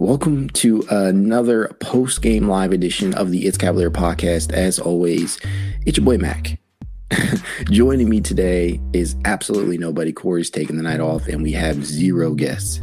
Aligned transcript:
Welcome 0.00 0.50
to 0.50 0.82
another 0.90 1.68
post 1.78 2.20
game 2.20 2.48
live 2.48 2.72
edition 2.72 3.14
of 3.14 3.30
the 3.30 3.46
It's 3.46 3.56
Cavalier 3.56 3.92
podcast. 3.92 4.52
As 4.52 4.80
always, 4.80 5.38
it's 5.86 5.98
your 5.98 6.04
boy 6.04 6.18
Mac. 6.18 6.58
Joining 7.70 8.08
me 8.08 8.20
today 8.20 8.80
is 8.92 9.14
absolutely 9.24 9.78
nobody. 9.78 10.12
Corey's 10.12 10.50
taking 10.50 10.76
the 10.76 10.82
night 10.82 10.98
off, 10.98 11.28
and 11.28 11.44
we 11.44 11.52
have 11.52 11.84
zero 11.84 12.34
guests. 12.34 12.80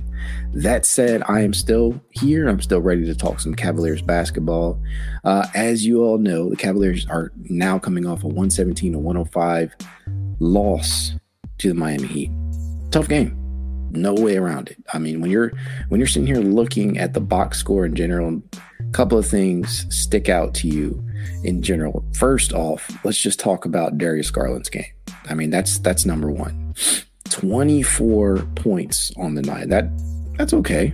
That 0.53 0.85
said, 0.85 1.21
I 1.27 1.41
am 1.41 1.53
still 1.53 1.99
here. 2.11 2.47
I'm 2.47 2.61
still 2.61 2.79
ready 2.79 3.03
to 3.05 3.13
talk 3.13 3.41
some 3.41 3.55
Cavaliers 3.55 4.01
basketball. 4.01 4.81
Uh, 5.25 5.45
as 5.53 5.85
you 5.85 6.05
all 6.05 6.17
know, 6.17 6.49
the 6.49 6.55
Cavaliers 6.55 7.05
are 7.07 7.33
now 7.49 7.77
coming 7.77 8.05
off 8.05 8.23
a 8.23 8.27
117 8.27 8.93
to 8.93 8.99
105 8.99 9.75
loss 10.39 11.11
to 11.57 11.67
the 11.67 11.75
Miami 11.75 12.07
Heat. 12.07 12.31
Tough 12.89 13.09
game 13.09 13.40
no 13.95 14.13
way 14.13 14.37
around 14.37 14.69
it. 14.69 14.77
I 14.93 14.99
mean, 14.99 15.21
when 15.21 15.31
you're 15.31 15.51
when 15.89 15.99
you're 15.99 16.07
sitting 16.07 16.27
here 16.27 16.37
looking 16.37 16.97
at 16.97 17.13
the 17.13 17.21
box 17.21 17.57
score 17.59 17.85
in 17.85 17.95
general, 17.95 18.41
a 18.79 18.91
couple 18.91 19.17
of 19.17 19.27
things 19.27 19.85
stick 19.95 20.29
out 20.29 20.53
to 20.55 20.67
you 20.67 21.03
in 21.43 21.61
general. 21.61 22.05
First 22.13 22.53
off, 22.53 22.89
let's 23.03 23.19
just 23.19 23.39
talk 23.39 23.65
about 23.65 23.97
Darius 23.97 24.31
Garland's 24.31 24.69
game. 24.69 24.85
I 25.29 25.33
mean, 25.33 25.49
that's 25.49 25.79
that's 25.79 26.05
number 26.05 26.29
one. 26.29 26.73
24 27.29 28.39
points 28.55 29.11
on 29.17 29.35
the 29.35 29.41
night. 29.41 29.69
That 29.69 29.89
that's 30.37 30.53
okay. 30.53 30.93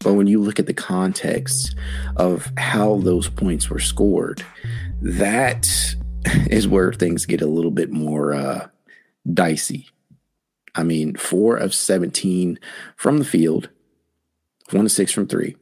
But 0.00 0.14
when 0.14 0.26
you 0.26 0.40
look 0.40 0.58
at 0.58 0.66
the 0.66 0.74
context 0.74 1.76
of 2.16 2.50
how 2.56 2.98
those 2.98 3.28
points 3.28 3.68
were 3.68 3.78
scored, 3.78 4.42
that 5.02 5.68
is 6.50 6.66
where 6.66 6.92
things 6.92 7.26
get 7.26 7.42
a 7.42 7.46
little 7.46 7.70
bit 7.70 7.90
more 7.90 8.32
uh, 8.32 8.68
dicey 9.32 9.90
I 10.74 10.82
mean, 10.82 11.16
four 11.16 11.56
of 11.56 11.74
17 11.74 12.58
from 12.96 13.18
the 13.18 13.24
field, 13.24 13.68
one 14.70 14.84
to 14.84 14.88
six 14.88 15.12
from 15.12 15.26
three. 15.26 15.56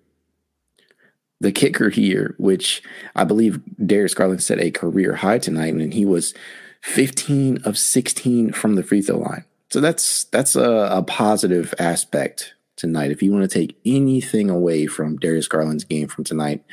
The 1.40 1.52
kicker 1.52 1.90
here, 1.90 2.34
which 2.38 2.82
I 3.14 3.24
believe 3.24 3.60
Darius 3.84 4.14
Garland 4.14 4.42
set 4.42 4.60
a 4.60 4.70
career 4.70 5.16
high 5.16 5.38
tonight, 5.38 5.74
and 5.74 5.94
he 5.94 6.04
was 6.04 6.34
15 6.82 7.58
of 7.64 7.78
16 7.78 8.52
from 8.52 8.74
the 8.74 8.82
free 8.82 9.02
throw 9.02 9.18
line. 9.18 9.44
So 9.70 9.80
that's 9.80 10.24
that's 10.24 10.56
a, 10.56 10.88
a 10.90 11.02
positive 11.02 11.74
aspect 11.78 12.54
tonight. 12.76 13.10
If 13.10 13.22
you 13.22 13.32
want 13.32 13.48
to 13.48 13.58
take 13.58 13.78
anything 13.84 14.48
away 14.48 14.86
from 14.86 15.18
Darius 15.18 15.48
Garland's 15.48 15.84
game 15.84 16.08
from 16.08 16.24
tonight, 16.24 16.64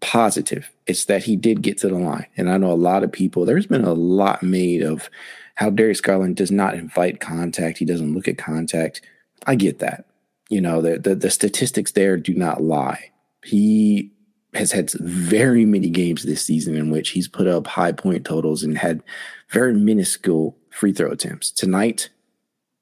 positive, 0.00 0.70
it's 0.86 1.06
that 1.06 1.24
he 1.24 1.34
did 1.34 1.62
get 1.62 1.78
to 1.78 1.88
the 1.88 1.96
line. 1.96 2.26
And 2.36 2.50
I 2.50 2.58
know 2.58 2.70
a 2.70 2.74
lot 2.74 3.02
of 3.02 3.10
people, 3.10 3.44
there's 3.44 3.66
been 3.66 3.84
a 3.84 3.94
lot 3.94 4.42
made 4.42 4.82
of 4.82 5.10
how 5.54 5.70
Darius 5.70 6.00
Garland 6.00 6.36
does 6.36 6.50
not 6.50 6.74
invite 6.74 7.20
contact. 7.20 7.78
He 7.78 7.84
doesn't 7.84 8.14
look 8.14 8.28
at 8.28 8.38
contact. 8.38 9.00
I 9.46 9.54
get 9.54 9.78
that. 9.78 10.06
You 10.48 10.60
know, 10.60 10.80
the, 10.82 10.98
the, 10.98 11.14
the 11.14 11.30
statistics 11.30 11.92
there 11.92 12.16
do 12.16 12.34
not 12.34 12.62
lie. 12.62 13.10
He 13.44 14.12
has 14.54 14.72
had 14.72 14.90
very 14.92 15.64
many 15.64 15.90
games 15.90 16.22
this 16.22 16.44
season 16.44 16.76
in 16.76 16.90
which 16.90 17.10
he's 17.10 17.28
put 17.28 17.46
up 17.46 17.66
high 17.66 17.92
point 17.92 18.24
totals 18.24 18.62
and 18.62 18.78
had 18.78 19.02
very 19.48 19.74
minuscule 19.74 20.56
free 20.70 20.92
throw 20.92 21.10
attempts. 21.10 21.50
Tonight 21.50 22.10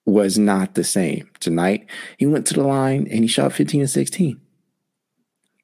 was 0.05 0.39
not 0.39 0.75
the 0.75 0.85
same. 0.85 1.31
Tonight, 1.41 1.87
he 2.19 2.27
went 2.27 2.47
to 2.49 2.55
the 2.55 2.63
line 2.63 3.07
and 3.11 3.21
he 3.21 3.27
shot 3.27 3.53
15 3.53 3.83
and 3.83 3.91
16. 3.91 4.41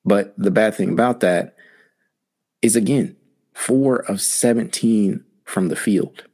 But 0.04 0.34
the 0.38 0.50
bad 0.50 0.74
thing 0.74 0.91
about 0.91 1.20
that 1.20 1.56
is, 2.62 2.76
again, 2.76 3.16
four 3.52 3.97
of 3.97 4.20
17 4.20 5.24
from 5.44 5.68
the 5.68 5.76
field. 5.76 6.24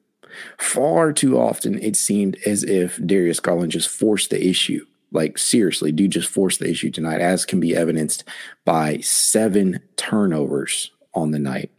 Far 0.59 1.13
too 1.13 1.39
often, 1.39 1.79
it 1.83 1.97
seemed 1.97 2.37
as 2.47 2.63
if 2.65 2.99
Darius 3.05 3.41
Garland 3.41 3.73
just 3.73 3.89
forced 3.89 4.31
the 4.31 4.47
issue. 4.47 4.85
Like, 5.13 5.39
seriously, 5.39 5.93
dude 5.93 6.11
just 6.11 6.29
forced 6.29 6.59
the 6.59 6.69
issue 6.69 6.91
tonight, 6.91 7.21
as 7.21 7.47
can 7.47 7.61
be 7.61 7.77
evidenced 7.77 8.25
by 8.65 8.99
seven 8.99 9.81
turnovers 9.97 10.91
on 11.15 11.31
the 11.31 11.39
night. 11.39 11.71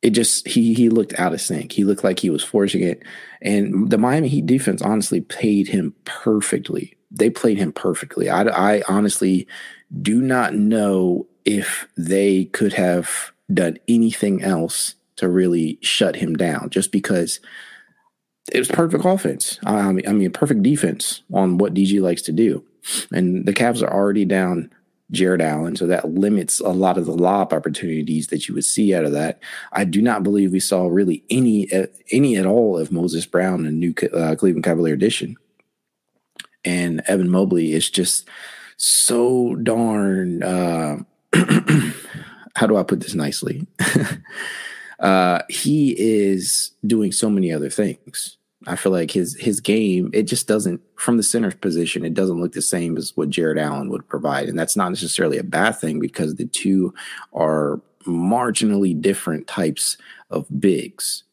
It 0.00 0.10
just, 0.10 0.48
he, 0.48 0.74
he 0.74 0.88
looked 0.88 1.18
out 1.18 1.34
of 1.34 1.40
sync. 1.40 1.72
He 1.72 1.84
looked 1.84 2.02
like 2.02 2.18
he 2.18 2.30
was 2.30 2.42
forcing 2.42 2.82
it. 2.82 3.02
And 3.40 3.90
the 3.90 3.98
Miami 3.98 4.28
Heat 4.28 4.46
defense 4.46 4.82
honestly 4.82 5.20
played 5.20 5.68
him 5.68 5.94
perfectly. 6.04 6.96
They 7.10 7.30
played 7.30 7.58
him 7.58 7.72
perfectly. 7.72 8.30
I, 8.30 8.42
I 8.44 8.82
honestly 8.88 9.46
do 10.00 10.20
not 10.20 10.54
know 10.54 11.26
if 11.44 11.86
they 11.96 12.46
could 12.46 12.72
have 12.72 13.32
done 13.52 13.76
anything 13.86 14.42
else 14.42 14.94
to 15.16 15.28
really 15.28 15.78
shut 15.82 16.16
him 16.16 16.34
down 16.36 16.70
just 16.70 16.92
because 16.92 17.40
it 18.50 18.58
was 18.58 18.68
perfect 18.68 19.04
offense. 19.04 19.58
I 19.64 19.92
mean, 19.92 20.08
I 20.08 20.12
mean, 20.12 20.32
perfect 20.32 20.62
defense 20.62 21.22
on 21.32 21.58
what 21.58 21.74
DG 21.74 22.00
likes 22.00 22.22
to 22.22 22.32
do. 22.32 22.64
And 23.12 23.46
the 23.46 23.52
Cavs 23.52 23.82
are 23.82 23.92
already 23.92 24.24
down 24.24 24.70
Jarrett 25.12 25.42
Allen, 25.42 25.76
so 25.76 25.86
that 25.86 26.08
limits 26.08 26.58
a 26.58 26.70
lot 26.70 26.96
of 26.98 27.04
the 27.04 27.12
lob 27.12 27.52
opportunities 27.52 28.28
that 28.28 28.48
you 28.48 28.54
would 28.54 28.64
see 28.64 28.94
out 28.94 29.04
of 29.04 29.12
that. 29.12 29.40
I 29.72 29.84
do 29.84 30.00
not 30.00 30.22
believe 30.22 30.52
we 30.52 30.60
saw 30.60 30.86
really 30.86 31.22
any 31.28 31.68
any 32.10 32.36
at 32.36 32.46
all 32.46 32.78
of 32.78 32.90
Moses 32.90 33.26
Brown 33.26 33.66
in 33.66 33.78
new 33.78 33.94
uh, 34.14 34.34
Cleveland 34.36 34.64
Cavalier 34.64 34.94
edition. 34.94 35.36
And 36.64 37.02
Evan 37.06 37.28
Mobley 37.28 37.72
is 37.72 37.90
just 37.90 38.28
so 38.76 39.54
darn. 39.56 40.42
Uh, 40.42 40.98
how 42.56 42.66
do 42.66 42.76
I 42.76 42.82
put 42.82 43.00
this 43.00 43.14
nicely? 43.14 43.66
uh, 45.02 45.42
he 45.48 45.94
is 45.98 46.70
doing 46.86 47.12
so 47.12 47.28
many 47.28 47.52
other 47.52 47.68
things. 47.68 48.38
I 48.66 48.76
feel 48.76 48.92
like 48.92 49.10
his 49.10 49.36
his 49.40 49.60
game 49.60 50.10
it 50.12 50.22
just 50.22 50.46
doesn't 50.46 50.80
from 50.94 51.16
the 51.16 51.24
center 51.24 51.50
position 51.50 52.04
it 52.04 52.14
doesn't 52.14 52.40
look 52.40 52.52
the 52.52 52.62
same 52.62 52.96
as 52.96 53.12
what 53.16 53.28
Jarrett 53.28 53.58
Allen 53.58 53.90
would 53.90 54.08
provide, 54.08 54.48
and 54.48 54.56
that's 54.56 54.76
not 54.76 54.90
necessarily 54.90 55.36
a 55.36 55.44
bad 55.44 55.72
thing 55.72 55.98
because 55.98 56.36
the 56.36 56.46
two 56.46 56.94
are 57.32 57.80
marginally 58.06 59.00
different 59.00 59.48
types 59.48 59.96
of 60.30 60.46
bigs. 60.60 61.24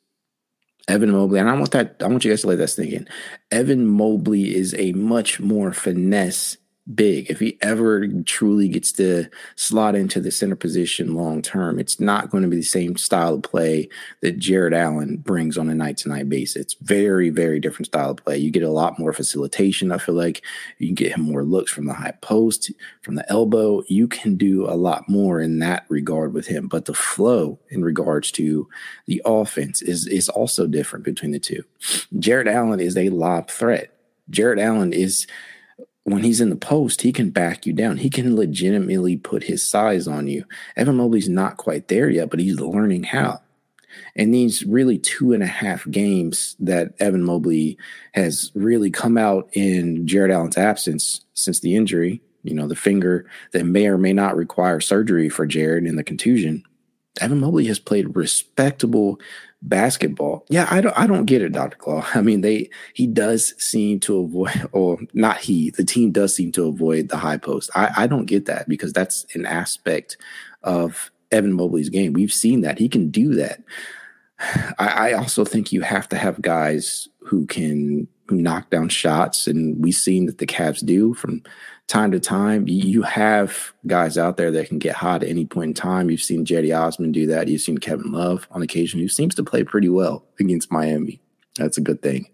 Evan 0.88 1.12
Mobley, 1.12 1.40
and 1.40 1.48
I 1.48 1.54
want 1.54 1.70
that 1.72 1.98
I 2.02 2.08
want 2.08 2.26
you 2.26 2.32
guys 2.32 2.42
to 2.42 2.48
let 2.48 2.58
that 2.58 2.70
sink 2.70 2.92
in. 2.92 3.08
Evan 3.52 3.86
Mobley 3.86 4.56
is 4.56 4.74
a 4.74 4.92
much 4.94 5.40
more 5.40 5.72
finesse 5.72 6.58
big. 6.94 7.30
If 7.30 7.40
he 7.40 7.58
ever 7.62 8.08
truly 8.24 8.68
gets 8.70 8.92
to 8.94 9.26
slot 9.56 9.96
into 9.96 10.20
the 10.20 10.32
center 10.32 10.56
position 10.56 11.16
long 11.16 11.42
term, 11.42 11.80
it's 11.80 12.00
not 12.00 12.30
going 12.30 12.44
to 12.44 12.50
be 12.50 12.58
the 12.58 12.64
same 12.64 12.98
style 12.98 13.36
of 13.36 13.44
play 13.44 13.90
that 14.22 14.40
Jarrett 14.40 14.74
Allen 14.74 15.18
brings 15.18 15.58
on 15.58 15.70
a 15.70 15.76
night 15.76 15.98
to 15.98 16.10
night 16.10 16.30
basis. 16.30 16.56
It's 16.62 16.74
very, 16.82 17.30
very 17.30 17.60
different 17.60 17.88
style 17.88 18.12
of 18.12 18.18
play. 18.18 18.38
You 18.38 18.52
get 18.52 18.64
a 18.64 18.70
lot 18.70 19.00
more 19.00 19.14
facilitation. 19.14 19.92
I 19.92 19.98
feel 19.98 20.16
like 20.16 20.44
you 20.78 20.88
can 20.88 20.96
get 20.96 21.14
him 21.14 21.24
more 21.24 21.44
looks 21.44 21.72
from 21.72 21.86
the 21.86 21.94
high 21.94 22.14
post, 22.22 22.72
from 23.02 23.16
the 23.16 23.30
elbow. 23.32 23.84
You 23.88 24.08
can 24.08 24.36
do 24.36 24.66
a 24.66 24.76
lot 24.76 25.08
more 25.08 25.42
in 25.42 25.60
that 25.60 25.86
regard 25.90 26.34
with 26.34 26.48
him. 26.48 26.68
But 26.68 26.86
the 26.86 26.94
flow 26.94 27.60
in 27.70 27.84
regards 27.84 28.32
to 28.34 28.68
the 29.06 29.22
offense 29.26 29.82
is 29.82 30.08
is 30.08 30.30
also 30.30 30.68
different 30.68 31.06
between 31.06 31.32
the 31.32 31.40
two. 31.40 31.64
Jarrett 32.18 32.48
Allen 32.48 32.80
is 32.80 32.98
a 32.98 33.10
lob 33.10 33.50
threat. 33.50 33.94
Jarrett 34.30 34.60
Allen 34.60 34.94
is 34.94 35.28
when 36.12 36.24
he's 36.24 36.42
in 36.42 36.50
the 36.50 36.56
post, 36.56 37.02
he 37.02 37.12
can 37.12 37.30
back 37.30 37.66
you 37.66 37.74
down. 37.74 37.98
He 37.98 38.10
can 38.10 38.36
legitimately 38.36 39.18
put 39.18 39.44
his 39.44 39.68
size 39.68 40.08
on 40.08 40.28
you. 40.28 40.46
Evan 40.76 40.96
Mobley's 40.96 41.30
not 41.30 41.58
quite 41.58 41.88
there 41.88 42.10
yet, 42.10 42.30
but 42.30 42.40
he's 42.40 42.60
learning 42.60 43.04
how. 43.04 43.42
And 44.16 44.34
these 44.34 44.64
really 44.66 44.98
two 44.98 45.34
and 45.34 45.44
a 45.44 45.48
half 45.48 45.90
games 45.90 46.56
that 46.60 46.94
Evan 47.00 47.24
Mobley 47.24 47.78
has 48.14 48.52
really 48.54 48.92
come 48.92 49.18
out 49.18 49.50
in 49.54 50.08
Jarrett 50.08 50.32
Allen's 50.32 50.58
absence 50.58 51.22
since 51.34 51.60
the 51.60 51.76
injury, 51.76 52.22
you 52.44 52.54
know, 52.54 52.68
the 52.68 52.76
finger 52.76 53.26
that 53.52 53.66
may 53.66 53.88
or 53.88 53.98
may 53.98 54.14
not 54.14 54.36
require 54.36 54.80
surgery 54.80 55.30
for 55.30 55.46
Jarrett 55.46 55.86
in 55.86 55.96
the 55.96 56.04
contusion. 56.04 56.64
Evan 57.20 57.40
Mobley 57.40 57.66
has 57.66 57.80
played 57.80 58.16
respectable 58.16 59.20
basketball. 59.62 60.46
Yeah, 60.50 60.68
I 60.70 60.82
don't 60.82 60.98
I 60.98 61.08
don't 61.08 61.26
get 61.26 61.42
it, 61.42 61.52
Dr. 61.52 61.78
Claw. 61.78 62.06
I 62.14 62.22
mean, 62.22 62.42
they 62.42 62.70
he 62.94 63.08
does 63.08 63.54
seem 63.62 64.00
to 64.02 64.20
avoid 64.20 64.70
or 64.72 65.00
not 65.14 65.38
he, 65.38 65.72
the 65.72 65.84
team 65.84 66.12
does 66.12 66.36
seem 66.36 66.52
to 66.54 66.68
avoid 66.68 67.10
the 67.10 67.18
high 67.18 67.38
post. 67.38 67.70
I, 67.76 67.92
I 67.98 68.08
don't 68.08 68.26
get 68.26 68.46
that 68.46 68.68
because 68.68 68.94
that's 68.94 69.26
an 69.36 69.46
aspect 69.46 70.18
of 70.64 71.12
Evan 71.32 71.54
Mobley's 71.54 71.90
game. 71.90 72.14
We've 72.14 72.34
seen 72.34 72.62
that. 72.62 72.80
He 72.80 72.90
can 72.90 73.10
do 73.10 73.36
that. 73.36 73.62
I, 74.80 75.12
I 75.12 75.14
also 75.14 75.46
think 75.46 75.72
you 75.72 75.82
have 75.82 76.10
to 76.10 76.18
have 76.18 76.42
guys 76.42 77.08
who 77.20 77.46
can 77.46 78.08
who 78.28 78.36
knock 78.36 78.70
down 78.70 78.90
shots, 78.90 79.48
and 79.48 79.84
we've 79.84 79.96
seen 79.96 80.28
that 80.28 80.38
the 80.38 80.46
Cavs 80.46 80.86
do 80.86 81.14
from 81.16 81.42
time 81.90 82.12
to 82.12 82.20
time. 82.20 82.66
You 82.68 83.02
have 83.02 83.74
guys 83.88 84.18
out 84.18 84.38
there 84.38 84.52
that 84.52 84.70
can 84.70 84.78
get 84.78 84.96
hot 84.96 85.24
at 85.24 85.30
any 85.30 85.46
point 85.46 85.70
in 85.70 85.74
time. 85.74 86.10
You've 86.10 86.22
seen 86.22 86.46
Cedi 86.46 86.78
Osman 86.78 87.12
do 87.12 87.26
that. 87.28 87.48
You've 87.48 87.62
seen 87.62 87.80
Kevin 87.80 88.12
Love 88.12 88.48
on 88.52 88.62
occasion, 88.62 89.00
who 89.00 89.10
seems 89.10 89.36
to 89.36 89.44
play 89.44 89.64
pretty 89.64 89.90
well 89.90 90.24
against 90.40 90.72
Miami. 90.72 91.20
That's 91.58 91.78
a 91.78 91.82
good 91.82 92.02
thing. 92.02 92.30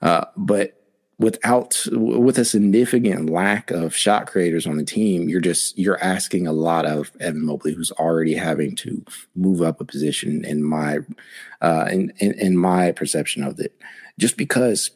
Uh, 0.00 0.24
but 0.34 0.80
without 1.18 1.84
with 1.92 2.38
a 2.38 2.44
significant 2.46 3.28
lack 3.28 3.70
of 3.70 3.94
shot 3.94 4.26
creators 4.26 4.66
on 4.66 4.78
the 4.78 4.84
team, 4.84 5.28
you're 5.28 5.42
just 5.42 5.78
you're 5.78 6.02
asking 6.02 6.46
a 6.46 6.52
lot 6.52 6.86
of 6.86 7.12
Evan 7.20 7.44
Mobley, 7.44 7.74
who's 7.74 7.92
already 7.92 8.34
having 8.34 8.74
to 8.76 9.04
move 9.36 9.60
up 9.60 9.82
a 9.82 9.84
position 9.84 10.42
in 10.44 10.64
my 10.64 11.00
uh, 11.60 11.86
in, 11.92 12.12
in, 12.16 12.32
in 12.40 12.56
my 12.56 12.92
perception 12.92 13.44
of 13.44 13.60
it. 13.60 13.78
Just 14.18 14.38
because, 14.38 14.90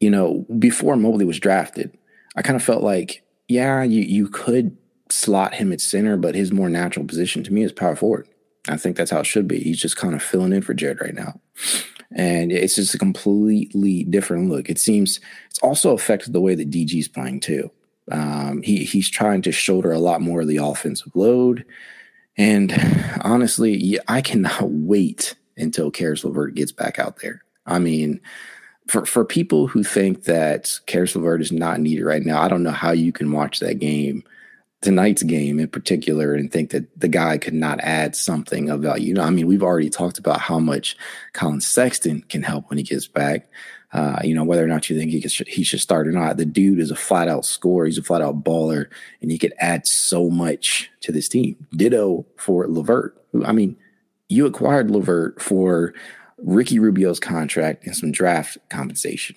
you 0.00 0.10
know, 0.10 0.46
before 0.58 0.96
Mobley 0.96 1.26
was 1.26 1.38
drafted, 1.38 1.96
I 2.36 2.42
kind 2.42 2.56
of 2.56 2.62
felt 2.62 2.82
like, 2.82 3.22
yeah, 3.48 3.82
you 3.82 4.02
you 4.02 4.28
could 4.28 4.76
slot 5.10 5.54
him 5.54 5.72
at 5.72 5.80
center, 5.80 6.16
but 6.16 6.34
his 6.34 6.52
more 6.52 6.68
natural 6.68 7.06
position 7.06 7.44
to 7.44 7.52
me 7.52 7.62
is 7.62 7.72
power 7.72 7.96
forward. 7.96 8.28
I 8.68 8.76
think 8.76 8.96
that's 8.96 9.10
how 9.10 9.20
it 9.20 9.26
should 9.26 9.48
be. 9.48 9.58
He's 9.58 9.80
just 9.80 9.96
kind 9.96 10.14
of 10.14 10.22
filling 10.22 10.52
in 10.52 10.62
for 10.62 10.74
Jarrett 10.74 11.00
right 11.00 11.14
now. 11.14 11.40
And 12.14 12.52
it's 12.52 12.76
just 12.76 12.94
a 12.94 12.98
completely 12.98 14.04
different 14.04 14.48
look. 14.48 14.68
It 14.68 14.78
seems 14.78 15.20
it's 15.50 15.58
also 15.60 15.92
affected 15.92 16.32
the 16.32 16.40
way 16.40 16.54
that 16.54 16.70
DG's 16.70 17.08
playing 17.08 17.40
too. 17.40 17.70
Um, 18.10 18.62
he 18.62 18.84
he's 18.84 19.10
trying 19.10 19.42
to 19.42 19.52
shoulder 19.52 19.92
a 19.92 19.98
lot 19.98 20.20
more 20.20 20.42
of 20.42 20.48
the 20.48 20.58
offensive 20.58 21.14
load. 21.14 21.64
And 22.36 22.72
honestly, 23.22 23.98
I 24.08 24.22
cannot 24.22 24.62
wait 24.70 25.34
until 25.56 25.90
Caris 25.90 26.24
LeVert 26.24 26.54
gets 26.54 26.72
back 26.72 26.98
out 26.98 27.20
there. 27.20 27.42
I 27.66 27.78
mean, 27.78 28.20
for 28.88 29.06
for 29.06 29.24
people 29.24 29.66
who 29.66 29.82
think 29.82 30.24
that 30.24 30.78
Caris 30.86 31.14
LeVert 31.14 31.40
is 31.40 31.52
not 31.52 31.80
needed 31.80 32.04
right 32.04 32.22
now, 32.22 32.42
I 32.42 32.48
don't 32.48 32.62
know 32.62 32.70
how 32.70 32.92
you 32.92 33.12
can 33.12 33.32
watch 33.32 33.60
that 33.60 33.78
game, 33.78 34.24
tonight's 34.80 35.22
game 35.22 35.58
in 35.58 35.68
particular, 35.68 36.34
and 36.34 36.50
think 36.50 36.70
that 36.70 36.86
the 36.98 37.08
guy 37.08 37.38
could 37.38 37.54
not 37.54 37.80
add 37.80 38.16
something 38.16 38.70
of 38.70 38.82
value. 38.82 39.08
You 39.08 39.14
know, 39.14 39.22
I 39.22 39.30
mean, 39.30 39.46
we've 39.46 39.62
already 39.62 39.90
talked 39.90 40.18
about 40.18 40.40
how 40.40 40.58
much 40.58 40.96
Collin 41.32 41.60
Sexton 41.60 42.22
can 42.28 42.42
help 42.42 42.68
when 42.70 42.78
he 42.78 42.84
gets 42.84 43.06
back. 43.06 43.48
Uh, 43.92 44.18
you 44.24 44.34
know, 44.34 44.42
whether 44.42 44.64
or 44.64 44.68
not 44.68 44.88
you 44.88 44.98
think 44.98 45.10
he, 45.10 45.20
could, 45.20 45.30
he 45.46 45.62
should 45.62 45.80
start 45.80 46.08
or 46.08 46.12
not, 46.12 46.38
the 46.38 46.46
dude 46.46 46.80
is 46.80 46.90
a 46.90 46.96
flat 46.96 47.28
out 47.28 47.44
scorer. 47.44 47.84
He's 47.84 47.98
a 47.98 48.02
flat 48.02 48.22
out 48.22 48.42
baller, 48.42 48.86
and 49.20 49.30
he 49.30 49.36
could 49.38 49.52
add 49.58 49.86
so 49.86 50.30
much 50.30 50.90
to 51.02 51.12
this 51.12 51.28
team. 51.28 51.66
Ditto 51.76 52.24
for 52.38 52.66
LeVert. 52.66 53.14
I 53.44 53.52
mean, 53.52 53.76
you 54.30 54.46
acquired 54.46 54.90
LeVert 54.90 55.42
for 55.42 55.92
Ricky 56.42 56.78
Rubio's 56.78 57.20
contract 57.20 57.86
and 57.86 57.96
some 57.96 58.12
draft 58.12 58.58
compensation. 58.68 59.36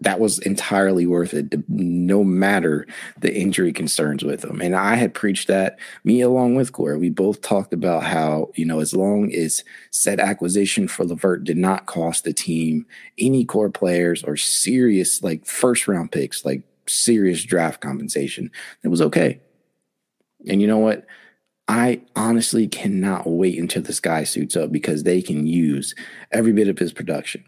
That 0.00 0.20
was 0.20 0.38
entirely 0.38 1.06
worth 1.06 1.34
it, 1.34 1.68
no 1.68 2.22
matter 2.22 2.86
the 3.18 3.34
injury 3.34 3.72
concerns 3.72 4.22
with 4.22 4.44
him. 4.44 4.60
And 4.60 4.76
I 4.76 4.94
had 4.94 5.12
preached 5.12 5.48
that, 5.48 5.76
me 6.04 6.20
along 6.20 6.54
with 6.54 6.72
Corey. 6.72 6.96
We 6.96 7.10
both 7.10 7.42
talked 7.42 7.72
about 7.72 8.04
how, 8.04 8.52
you 8.54 8.64
know, 8.64 8.78
as 8.78 8.94
long 8.94 9.32
as 9.34 9.64
said 9.90 10.20
acquisition 10.20 10.86
for 10.86 11.04
LeVert 11.04 11.42
did 11.42 11.56
not 11.56 11.86
cost 11.86 12.22
the 12.22 12.32
team 12.32 12.86
any 13.18 13.44
core 13.44 13.70
players 13.70 14.22
or 14.22 14.36
serious, 14.36 15.20
like 15.20 15.44
first 15.44 15.88
round 15.88 16.12
picks, 16.12 16.44
like 16.44 16.62
serious 16.86 17.42
draft 17.42 17.80
compensation, 17.80 18.52
it 18.84 18.88
was 18.88 19.02
okay. 19.02 19.40
And 20.46 20.62
you 20.62 20.68
know 20.68 20.78
what? 20.78 21.06
I 21.68 22.00
honestly 22.16 22.66
cannot 22.66 23.28
wait 23.28 23.58
until 23.58 23.82
this 23.82 24.00
guy 24.00 24.24
suits 24.24 24.56
up 24.56 24.72
because 24.72 25.02
they 25.02 25.20
can 25.20 25.46
use 25.46 25.94
every 26.32 26.52
bit 26.52 26.68
of 26.68 26.78
his 26.78 26.92
production. 26.92 27.44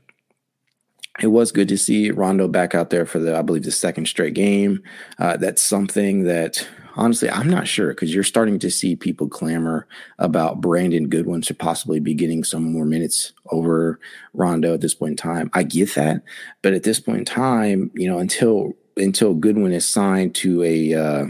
It 1.21 1.29
was 1.29 1.53
good 1.53 1.69
to 1.69 1.79
see 1.79 2.11
Rondo 2.11 2.47
back 2.47 2.75
out 2.75 2.91
there 2.91 3.05
for 3.05 3.19
the, 3.19 3.37
I 3.37 3.43
believe, 3.43 3.65
the 3.65 3.71
second 3.71 4.07
straight 4.07 4.35
game. 4.35 4.83
Uh, 5.19 5.37
that's 5.37 5.63
something 5.63 6.25
that 6.25 6.67
honestly, 6.97 7.31
I'm 7.31 7.49
not 7.49 7.67
sure 7.67 7.89
because 7.89 8.15
you're 8.15 8.23
starting 8.23 8.59
to 8.61 8.71
see 8.71 8.97
people 8.97 9.29
clamor 9.29 9.87
about 10.19 10.61
Brandon 10.61 11.09
Goodwin 11.09 11.43
should 11.43 11.59
possibly 11.59 12.01
be 12.01 12.15
getting 12.15 12.45
some 12.45 12.73
more 12.73 12.85
minutes 12.85 13.33
over 13.51 13.99
Rondo 14.35 14.75
at 14.75 14.81
this 14.81 14.95
point 14.95 15.13
in 15.13 15.17
time. 15.17 15.51
I 15.55 15.63
get 15.63 15.95
that, 15.95 16.23
but 16.63 16.75
at 16.75 16.83
this 16.83 17.01
point 17.01 17.19
in 17.19 17.25
time, 17.25 17.91
you 17.95 18.09
know, 18.09 18.19
until 18.19 18.75
until 18.97 19.35
Goodwin 19.35 19.73
is 19.73 19.89
signed 19.89 20.35
to 20.37 20.63
a 20.63 20.95
uh, 20.95 21.27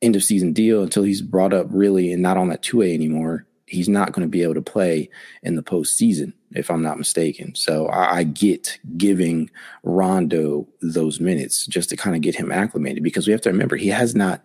end 0.00 0.16
of 0.16 0.22
season 0.22 0.52
deal 0.52 0.82
until 0.82 1.02
he's 1.02 1.22
brought 1.22 1.52
up 1.52 1.66
really 1.70 2.12
and 2.12 2.22
not 2.22 2.36
on 2.36 2.48
that 2.48 2.62
two-way 2.62 2.94
anymore. 2.94 3.46
He's 3.66 3.88
not 3.88 4.12
going 4.12 4.26
to 4.26 4.30
be 4.30 4.42
able 4.42 4.54
to 4.54 4.62
play 4.62 5.10
in 5.42 5.56
the 5.56 5.62
postseason, 5.62 6.32
if 6.52 6.70
I'm 6.70 6.82
not 6.82 6.96
mistaken. 6.96 7.54
So 7.54 7.86
I, 7.88 8.18
I 8.18 8.22
get 8.22 8.78
giving 8.96 9.50
Rondo 9.82 10.66
those 10.80 11.20
minutes 11.20 11.66
just 11.66 11.90
to 11.90 11.96
kind 11.96 12.16
of 12.16 12.22
get 12.22 12.36
him 12.36 12.50
acclimated 12.50 13.02
because 13.02 13.26
we 13.26 13.32
have 13.32 13.42
to 13.42 13.50
remember 13.50 13.76
he 13.76 13.88
has 13.88 14.14
not 14.14 14.42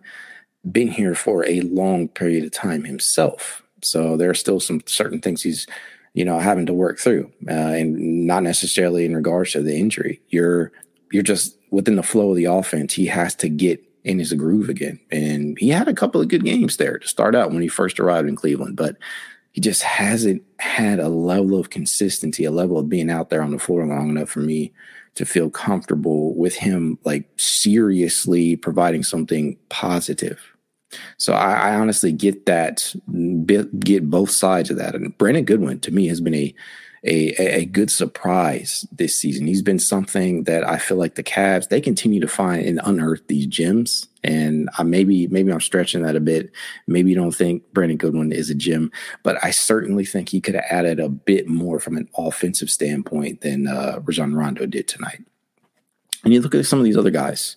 been 0.70 0.88
here 0.88 1.14
for 1.14 1.46
a 1.46 1.60
long 1.62 2.08
period 2.08 2.44
of 2.44 2.50
time 2.50 2.84
himself. 2.84 3.62
So 3.82 4.16
there 4.16 4.30
are 4.30 4.34
still 4.34 4.60
some 4.60 4.82
certain 4.86 5.20
things 5.20 5.42
he's, 5.42 5.66
you 6.14 6.24
know, 6.24 6.38
having 6.38 6.66
to 6.66 6.72
work 6.72 6.98
through, 6.98 7.30
uh, 7.48 7.52
and 7.52 8.26
not 8.26 8.42
necessarily 8.42 9.04
in 9.04 9.14
regards 9.14 9.52
to 9.52 9.62
the 9.62 9.76
injury. 9.76 10.20
You're 10.28 10.72
you're 11.12 11.22
just 11.22 11.56
within 11.70 11.96
the 11.96 12.02
flow 12.02 12.30
of 12.30 12.36
the 12.36 12.46
offense. 12.46 12.94
He 12.94 13.06
has 13.06 13.34
to 13.36 13.48
get 13.48 13.82
in 14.04 14.18
his 14.18 14.32
groove 14.34 14.68
again. 14.68 15.00
And 15.10 15.58
he 15.58 15.70
had 15.70 15.88
a 15.88 15.94
couple 15.94 16.20
of 16.20 16.28
good 16.28 16.44
games 16.44 16.76
there 16.76 16.98
to 16.98 17.08
start 17.08 17.34
out 17.34 17.50
when 17.50 17.62
he 17.62 17.68
first 17.68 17.98
arrived 17.98 18.28
in 18.28 18.36
Cleveland, 18.36 18.76
but 18.76 18.96
he 19.52 19.60
just 19.60 19.82
hasn't 19.82 20.42
had 20.58 20.98
a 20.98 21.08
level 21.08 21.58
of 21.58 21.70
consistency, 21.70 22.44
a 22.44 22.50
level 22.50 22.78
of 22.78 22.88
being 22.88 23.10
out 23.10 23.30
there 23.30 23.42
on 23.42 23.50
the 23.50 23.58
floor 23.58 23.86
long 23.86 24.10
enough 24.10 24.28
for 24.28 24.40
me 24.40 24.72
to 25.14 25.24
feel 25.24 25.48
comfortable 25.48 26.34
with 26.34 26.56
him, 26.56 26.98
like 27.04 27.28
seriously 27.36 28.56
providing 28.56 29.02
something 29.02 29.56
positive. 29.68 30.40
So 31.18 31.32
I, 31.32 31.70
I 31.70 31.74
honestly 31.76 32.12
get 32.12 32.46
that, 32.46 32.94
get 33.78 34.10
both 34.10 34.30
sides 34.30 34.70
of 34.70 34.76
that. 34.76 34.94
And 34.94 35.16
Brandon 35.18 35.44
Goodwin 35.44 35.80
to 35.80 35.92
me 35.92 36.08
has 36.08 36.20
been 36.20 36.34
a 36.34 36.54
a, 37.04 37.58
a 37.58 37.64
good 37.66 37.90
surprise 37.90 38.86
this 38.90 39.14
season. 39.14 39.46
He's 39.46 39.62
been 39.62 39.78
something 39.78 40.44
that 40.44 40.66
I 40.66 40.78
feel 40.78 40.96
like 40.96 41.16
the 41.16 41.22
Cavs 41.22 41.68
they 41.68 41.80
continue 41.80 42.20
to 42.20 42.28
find 42.28 42.64
and 42.66 42.80
unearth 42.82 43.26
these 43.26 43.46
gems. 43.46 44.08
And 44.22 44.70
I 44.78 44.84
maybe 44.84 45.26
maybe 45.26 45.52
I'm 45.52 45.60
stretching 45.60 46.02
that 46.02 46.16
a 46.16 46.20
bit. 46.20 46.50
Maybe 46.86 47.10
you 47.10 47.16
don't 47.16 47.34
think 47.34 47.70
Brandon 47.74 47.98
Goodwin 47.98 48.32
is 48.32 48.48
a 48.48 48.54
gem, 48.54 48.90
but 49.22 49.36
I 49.44 49.50
certainly 49.50 50.06
think 50.06 50.30
he 50.30 50.40
could 50.40 50.54
have 50.54 50.64
added 50.70 50.98
a 50.98 51.10
bit 51.10 51.46
more 51.46 51.78
from 51.78 51.98
an 51.98 52.08
offensive 52.16 52.70
standpoint 52.70 53.42
than 53.42 53.66
uh, 53.66 54.00
Rajon 54.02 54.34
Rondo 54.34 54.64
did 54.64 54.88
tonight. 54.88 55.22
And 56.24 56.32
you 56.32 56.40
look 56.40 56.54
at 56.54 56.64
some 56.64 56.78
of 56.78 56.86
these 56.86 56.96
other 56.96 57.10
guys, 57.10 57.56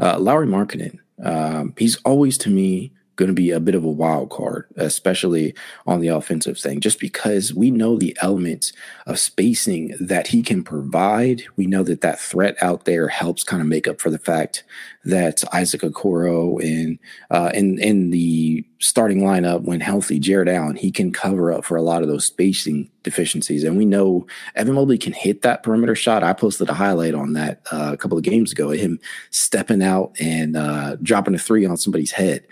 uh, 0.00 0.18
Lauri 0.18 0.46
Markkanen. 0.46 0.98
Um, 1.22 1.74
he's 1.76 1.96
always 1.96 2.38
to 2.38 2.50
me 2.50 2.92
going 3.16 3.28
to 3.28 3.34
be 3.34 3.50
a 3.50 3.60
bit 3.60 3.74
of 3.74 3.84
a 3.84 3.90
wild 3.90 4.30
card, 4.30 4.66
especially 4.76 5.54
on 5.86 6.00
the 6.00 6.08
offensive 6.08 6.58
thing, 6.58 6.80
just 6.80 7.00
because 7.00 7.52
we 7.52 7.70
know 7.70 7.96
the 7.96 8.16
elements 8.20 8.72
of 9.06 9.18
spacing 9.18 9.94
that 9.98 10.28
he 10.28 10.42
can 10.42 10.62
provide. 10.62 11.42
We 11.56 11.66
know 11.66 11.82
that 11.84 12.02
that 12.02 12.20
threat 12.20 12.56
out 12.62 12.84
there 12.84 13.08
helps 13.08 13.42
kind 13.42 13.62
of 13.62 13.68
make 13.68 13.88
up 13.88 14.00
for 14.00 14.10
the 14.10 14.18
fact 14.18 14.64
that 15.04 15.42
Isaac 15.52 15.80
Okoro 15.80 16.60
in 16.62 16.98
uh, 17.30 17.50
in 17.54 17.78
in 17.78 18.10
the 18.10 18.64
starting 18.78 19.22
lineup 19.22 19.62
when 19.62 19.80
healthy, 19.80 20.18
Jarrett 20.18 20.48
Allen, 20.48 20.76
he 20.76 20.90
can 20.90 21.12
cover 21.12 21.50
up 21.50 21.64
for 21.64 21.76
a 21.76 21.82
lot 21.82 22.02
of 22.02 22.08
those 22.08 22.26
spacing 22.26 22.90
deficiencies. 23.02 23.64
And 23.64 23.76
we 23.76 23.86
know 23.86 24.26
Evan 24.54 24.74
Mobley 24.74 24.98
can 24.98 25.12
hit 25.12 25.42
that 25.42 25.62
perimeter 25.62 25.94
shot. 25.94 26.22
I 26.22 26.32
posted 26.34 26.68
a 26.68 26.74
highlight 26.74 27.14
on 27.14 27.32
that 27.32 27.62
uh, 27.72 27.90
a 27.92 27.96
couple 27.96 28.18
of 28.18 28.24
games 28.24 28.52
ago, 28.52 28.70
him 28.70 28.98
stepping 29.30 29.82
out 29.82 30.14
and 30.20 30.56
uh, 30.56 30.96
dropping 30.96 31.34
a 31.34 31.38
three 31.38 31.64
on 31.64 31.76
somebody's 31.76 32.12
head 32.12 32.46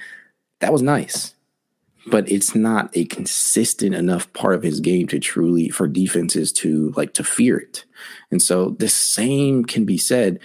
that 0.65 0.73
was 0.73 0.81
nice. 0.81 1.35
But 2.07 2.31
it's 2.31 2.55
not 2.55 2.91
a 2.97 3.05
consistent 3.05 3.95
enough 3.95 4.33
part 4.33 4.55
of 4.55 4.63
his 4.63 4.81
game 4.81 5.07
to 5.09 5.19
truly 5.19 5.69
for 5.69 5.87
defenses 5.87 6.53
to 6.55 6.91
like 6.97 7.13
to 7.15 7.25
fear 7.25 7.59
it. 7.59 7.85
And 8.31 8.41
so 8.41 8.71
the 8.71 8.89
same 8.89 9.67
can 9.67 9.85
be 9.85 9.99
said 9.99 10.41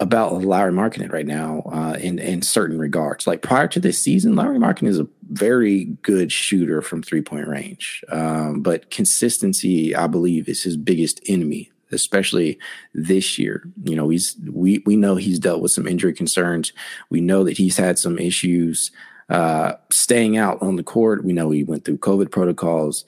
about 0.00 0.42
Lauri 0.42 0.72
Markkanen 0.72 1.12
right 1.12 1.26
now 1.26 1.62
uh, 1.72 1.96
in 2.00 2.18
in 2.18 2.42
certain 2.42 2.76
regards. 2.76 3.28
Like 3.28 3.42
prior 3.42 3.68
to 3.68 3.78
this 3.78 4.02
season, 4.02 4.34
Lauri 4.34 4.58
Markkanen 4.58 4.88
is 4.88 4.98
a 4.98 5.06
very 5.30 5.84
good 6.02 6.32
shooter 6.32 6.82
from 6.82 7.04
three 7.04 7.22
point 7.22 7.46
range, 7.46 8.02
um, 8.10 8.62
but 8.62 8.90
consistency, 8.90 9.94
I 9.94 10.08
believe, 10.08 10.48
is 10.48 10.64
his 10.64 10.76
biggest 10.76 11.20
enemy. 11.28 11.70
Especially 11.92 12.58
this 12.94 13.38
year, 13.38 13.62
you 13.84 13.94
know, 13.94 14.08
he's 14.08 14.36
we 14.50 14.82
we 14.84 14.96
know 14.96 15.14
he's 15.14 15.38
dealt 15.38 15.62
with 15.62 15.70
some 15.70 15.86
injury 15.86 16.12
concerns. 16.12 16.72
We 17.10 17.20
know 17.20 17.44
that 17.44 17.58
he's 17.58 17.76
had 17.76 17.96
some 17.96 18.18
issues 18.18 18.90
uh, 19.28 19.74
staying 19.90 20.36
out 20.36 20.60
on 20.62 20.76
the 20.76 20.82
court. 20.82 21.24
We 21.24 21.32
know 21.32 21.50
he 21.50 21.64
went 21.64 21.84
through 21.84 21.98
COVID 21.98 22.30
protocols. 22.30 23.04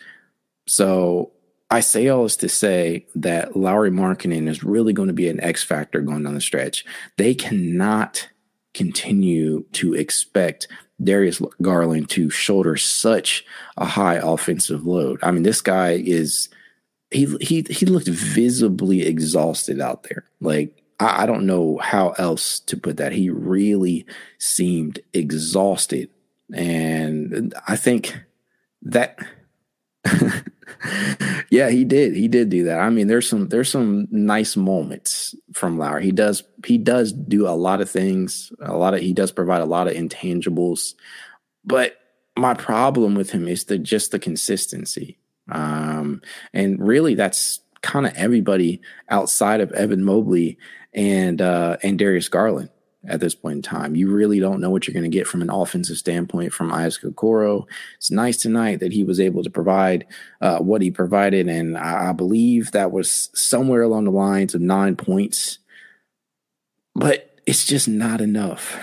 So 0.66 1.32
I 1.70 1.80
say 1.80 2.08
all 2.08 2.22
this 2.22 2.36
to 2.38 2.48
say 2.48 3.06
that 3.14 3.56
Lauri 3.56 3.90
Markkanen 3.90 4.48
is 4.48 4.64
really 4.64 4.92
going 4.92 5.08
to 5.08 5.14
be 5.14 5.28
an 5.28 5.40
X 5.40 5.62
factor 5.62 6.00
going 6.00 6.24
down 6.24 6.34
the 6.34 6.40
stretch. 6.40 6.84
They 7.16 7.34
cannot 7.34 8.28
continue 8.74 9.64
to 9.72 9.94
expect 9.94 10.68
Darius 11.02 11.40
Garland 11.62 12.10
to 12.10 12.30
shoulder 12.30 12.76
such 12.76 13.44
a 13.76 13.84
high 13.84 14.16
offensive 14.16 14.86
load. 14.86 15.20
I 15.22 15.30
mean, 15.30 15.42
this 15.42 15.60
guy 15.60 15.92
is 15.92 16.48
he 17.10 17.26
he 17.40 17.64
he 17.70 17.86
looked 17.86 18.08
visibly 18.08 19.02
exhausted 19.02 19.80
out 19.80 20.04
there. 20.04 20.24
Like 20.40 20.82
I, 20.98 21.22
I 21.22 21.26
don't 21.26 21.46
know 21.46 21.78
how 21.78 22.10
else 22.18 22.60
to 22.60 22.76
put 22.76 22.96
that. 22.98 23.12
He 23.12 23.30
really 23.30 24.06
seemed 24.38 25.00
exhausted, 25.12 26.10
and 26.54 27.54
I 27.66 27.76
think 27.76 28.18
that. 28.82 29.18
yeah, 31.50 31.70
he 31.70 31.84
did. 31.84 32.14
He 32.14 32.28
did 32.28 32.48
do 32.50 32.64
that. 32.64 32.78
I 32.78 32.90
mean, 32.90 33.08
there's 33.08 33.28
some 33.28 33.48
there's 33.48 33.70
some 33.70 34.06
nice 34.10 34.56
moments 34.56 35.34
from 35.52 35.78
Lauri. 35.78 36.04
He 36.04 36.12
does 36.12 36.42
he 36.64 36.78
does 36.78 37.12
do 37.12 37.48
a 37.48 37.50
lot 37.50 37.80
of 37.80 37.90
things. 37.90 38.52
A 38.60 38.76
lot 38.76 38.94
of 38.94 39.00
he 39.00 39.12
does 39.12 39.32
provide 39.32 39.60
a 39.60 39.66
lot 39.66 39.88
of 39.88 39.94
intangibles. 39.94 40.94
But 41.64 41.96
my 42.36 42.54
problem 42.54 43.14
with 43.14 43.30
him 43.30 43.48
is 43.48 43.64
the 43.64 43.78
just 43.78 44.12
the 44.12 44.18
consistency. 44.18 45.18
Um, 45.50 46.22
and 46.52 46.80
really 46.80 47.14
that's 47.14 47.60
kind 47.82 48.06
of 48.06 48.14
everybody 48.14 48.80
outside 49.08 49.60
of 49.60 49.72
Evan 49.72 50.04
Mobley 50.04 50.58
and 50.92 51.40
uh, 51.40 51.76
and 51.82 51.98
Darius 51.98 52.28
Garland 52.28 52.70
at 53.06 53.20
this 53.20 53.34
point 53.34 53.56
in 53.56 53.62
time. 53.62 53.94
You 53.94 54.10
really 54.10 54.40
don't 54.40 54.60
know 54.60 54.70
what 54.70 54.86
you're 54.86 54.94
going 54.94 55.10
to 55.10 55.16
get 55.16 55.26
from 55.26 55.42
an 55.42 55.50
offensive 55.50 55.96
standpoint 55.96 56.52
from 56.52 56.72
Isaac 56.72 57.04
Okoro. 57.04 57.66
It's 57.96 58.10
nice 58.10 58.36
tonight 58.36 58.80
that 58.80 58.92
he 58.92 59.04
was 59.04 59.20
able 59.20 59.42
to 59.44 59.50
provide 59.50 60.06
uh, 60.40 60.58
what 60.58 60.82
he 60.82 60.90
provided, 60.90 61.48
and 61.48 61.76
I, 61.78 62.12
believe 62.12 62.72
that 62.72 62.90
was 62.90 63.30
somewhere 63.34 63.82
along 63.82 64.04
the 64.04 64.10
lines 64.10 64.54
of 64.54 64.60
nine 64.60 64.96
points. 64.96 65.58
But 66.94 67.38
it's 67.46 67.64
just 67.64 67.86
not 67.88 68.20
enough 68.20 68.76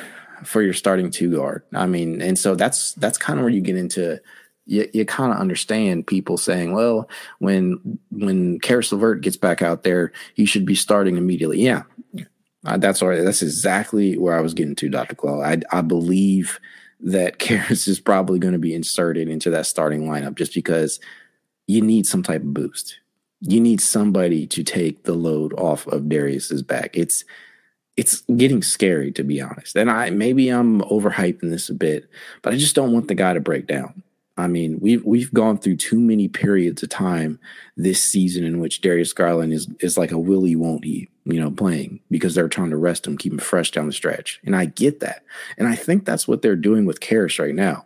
for 0.44 0.62
your 0.62 0.74
starting 0.74 1.12
two 1.12 1.36
guard. 1.36 1.64
I 1.74 1.86
mean, 1.86 2.22
and 2.22 2.40
so 2.40 2.56
that's 2.56 2.94
that's 2.94 3.18
kind 3.18 3.40
of 3.40 3.44
where 3.44 3.54
you 3.54 3.62
get 3.62 3.76
into 3.76 4.22
you, 4.66 4.90
you 4.94 5.06
kind 5.06 5.32
of 5.32 5.40
understand 5.40 6.08
people 6.08 6.38
saying, 6.38 6.74
well, 6.74 7.10
when 7.40 8.00
when 8.12 8.60
Caris 8.60 8.92
LeVert 8.92 9.22
gets 9.22 9.38
back 9.38 9.62
out 9.62 9.84
there, 9.84 10.12
he 10.34 10.46
should 10.46 10.66
be 10.66 10.76
starting 10.76 11.18
immediately. 11.18 11.62
Yeah, 11.62 11.84
uh, 12.65 12.77
that's 12.77 13.01
all 13.01 13.10
right. 13.10 13.24
That's 13.24 13.41
exactly 13.41 14.17
where 14.17 14.36
I 14.36 14.41
was 14.41 14.53
getting 14.53 14.75
to, 14.75 14.89
Dr. 14.89 15.15
Claw. 15.15 15.41
I, 15.41 15.62
I 15.72 15.81
believe 15.81 16.60
that 17.00 17.39
Caris 17.39 17.88
is 17.88 18.00
probably 18.00 18.39
going 18.39 18.53
to 18.53 18.60
be 18.60 18.74
inserted 18.74 19.29
into 19.29 19.50
that 19.51 19.65
starting 19.65 20.07
lineup 20.07 20.36
just 20.36 20.53
because 20.53 21.00
you 21.67 21.81
need 21.81 22.05
some 22.05 22.24
type 22.24 22.41
of 22.41 22.53
boost. 22.53 23.00
You 23.41 23.60
need 23.60 23.81
somebody 23.81 24.48
to 24.48 24.63
take 24.63 25.03
the 25.03 25.13
load 25.13 25.53
off 25.53 25.88
of 25.88 26.10
Darius's 26.10 26.62
back. 26.62 26.95
It's 26.98 27.25
it's 27.98 28.22
getting 28.36 28.62
scary 28.62 29.12
to 29.13 29.24
be 29.24 29.39
honest. 29.41 29.75
And 29.75 29.89
I 29.89 30.10
maybe 30.10 30.50
I'm 30.50 30.81
overhyping 30.81 31.50
this 31.50 31.69
a 31.69 31.74
bit, 31.74 32.10
but 32.41 32.53
I 32.53 32.57
just 32.57 32.75
don't 32.75 32.91
want 32.91 33.07
the 33.07 33.15
guy 33.15 33.34
to 33.34 33.39
break 33.39 33.67
down. 33.67 34.03
I 34.38 34.48
mean, 34.48 34.79
we've 34.81 35.03
we've 35.05 35.34
gone 35.34 35.57
through 35.57 35.77
too 35.77 36.00
many 36.00 36.27
periods 36.27 36.84
of 36.84 36.89
time 36.89 37.39
this 37.77 38.03
season 38.03 38.43
in 38.43 38.60
which 38.60 38.81
Darius 38.81 39.13
Garland 39.13 39.53
is 39.53 39.67
is 39.79 39.98
like 39.98 40.12
a 40.12 40.19
willy 40.19 40.55
won't 40.55 40.84
he, 40.84 41.10
you 41.25 41.39
know, 41.39 41.51
playing 41.51 42.00
because 42.10 42.36
they're 42.36 42.48
trying 42.48 42.70
to 42.70 42.77
rest 42.77 43.05
him, 43.05 43.17
keep 43.17 43.34
him 43.34 43.39
fresh 43.39 43.72
down 43.72 43.88
the 43.88 43.94
stretch. 43.94 44.39
And 44.46 44.55
I 44.55 44.65
get 44.65 45.00
that. 45.00 45.24
And 45.58 45.67
I 45.67 45.75
think 45.75 46.05
that's 46.05 46.27
what 46.27 46.41
they're 46.41 46.55
doing 46.55 46.86
with 46.86 47.00
Caris 47.00 47.39
right 47.39 47.55
now. 47.55 47.86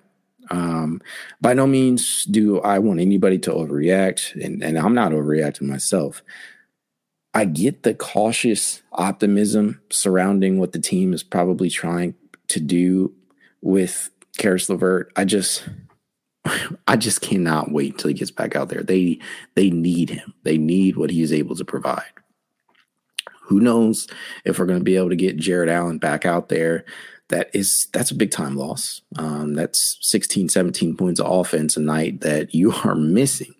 Um, 0.52 1.02
by 1.40 1.54
no 1.54 1.68
means 1.68 2.26
do 2.26 2.60
I 2.62 2.80
want 2.80 3.00
anybody 3.00 3.38
to 3.40 3.52
overreact, 3.52 4.34
and, 4.44 4.64
and 4.64 4.78
I'm 4.78 4.96
not 4.96 5.12
overreacting 5.12 5.64
myself. 5.64 6.24
I 7.34 7.46
get 7.46 7.84
the 7.84 7.94
cautious 7.94 8.82
optimism 8.92 9.82
surrounding 9.92 10.58
what 10.58 10.72
the 10.72 10.80
team 10.80 11.14
is 11.14 11.22
probably 11.24 11.70
trying 11.70 12.16
to 12.48 12.60
do 12.60 13.14
with 13.62 14.10
Caris 14.38 14.70
LeVert. 14.70 15.12
I 15.16 15.26
just 15.26 15.70
I 16.88 16.98
just 16.98 17.22
cannot 17.22 17.72
wait 17.72 17.98
till 17.98 18.08
he 18.08 18.16
gets 18.16 18.32
back 18.32 18.56
out 18.56 18.70
there. 18.70 18.82
They 18.82 19.20
they 19.54 19.70
need 19.70 20.10
him. 20.10 20.34
They 20.44 20.58
need 20.58 20.98
what 20.98 21.12
he 21.12 21.22
is 21.22 21.32
able 21.32 21.56
to 21.56 21.66
provide. 21.66 22.12
Who 23.50 23.60
knows 23.60 24.08
if 24.46 24.60
we're 24.60 24.68
going 24.68 24.80
to 24.80 24.86
be 24.86 24.96
able 24.96 25.10
to 25.10 25.16
get 25.16 25.38
Jarrett 25.38 25.70
Allen 25.70 25.98
back 25.98 26.24
out 26.24 26.50
there? 26.50 26.86
That 27.30 27.50
is 27.54 27.88
that's 27.94 28.12
a 28.12 28.16
big 28.16 28.30
time 28.30 28.56
loss. 28.56 29.02
Um, 29.18 29.56
that's 29.56 29.98
16, 30.02 30.50
17 30.50 30.96
points 30.96 31.20
of 31.20 31.32
offense 31.32 31.76
a 31.76 31.80
night 31.80 32.22
that 32.22 32.54
you 32.54 32.72
are 32.84 32.96
missing, 32.96 33.54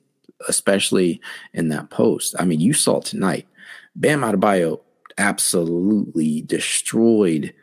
especially 0.48 1.22
in 1.54 1.70
that 1.70 1.90
post. 1.90 2.36
I 2.40 2.46
mean, 2.46 2.60
you 2.60 2.74
saw 2.74 3.00
tonight. 3.00 3.48
Bam 3.96 4.22
Adebayo 4.22 4.82
absolutely 5.18 6.42
destroyed 6.42 7.54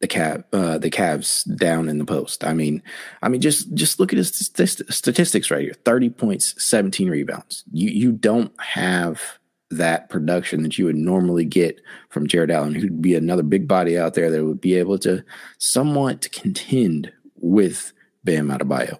the 0.00 0.08
Cav 0.08 0.44
uh, 0.52 0.78
the 0.78 0.90
Cavs 0.90 1.44
down 1.56 1.90
in 1.90 1.98
the 1.98 2.04
post. 2.04 2.44
I 2.44 2.54
mean, 2.54 2.82
I 3.22 3.28
mean 3.28 3.40
just 3.40 3.72
just 3.74 4.00
look 4.00 4.12
at 4.12 4.16
his 4.16 4.34
statistics 4.34 5.50
right 5.50 5.62
here: 5.62 5.74
thirty 5.84 6.08
points, 6.08 6.54
seventeen 6.62 7.10
rebounds. 7.10 7.64
You 7.72 7.90
you 7.90 8.12
don't 8.12 8.52
have 8.58 9.38
that 9.76 10.08
production 10.08 10.62
that 10.62 10.78
you 10.78 10.84
would 10.86 10.96
normally 10.96 11.44
get 11.44 11.80
from 12.08 12.26
Jarrett 12.26 12.50
Allen, 12.50 12.74
who'd 12.74 13.02
be 13.02 13.14
another 13.14 13.42
big 13.42 13.68
body 13.68 13.98
out 13.98 14.14
there 14.14 14.30
that 14.30 14.44
would 14.44 14.60
be 14.60 14.74
able 14.74 14.98
to 14.98 15.24
somewhat 15.58 16.28
contend 16.32 17.12
with 17.36 17.92
Bam 18.24 18.48
Adebayo. 18.48 18.98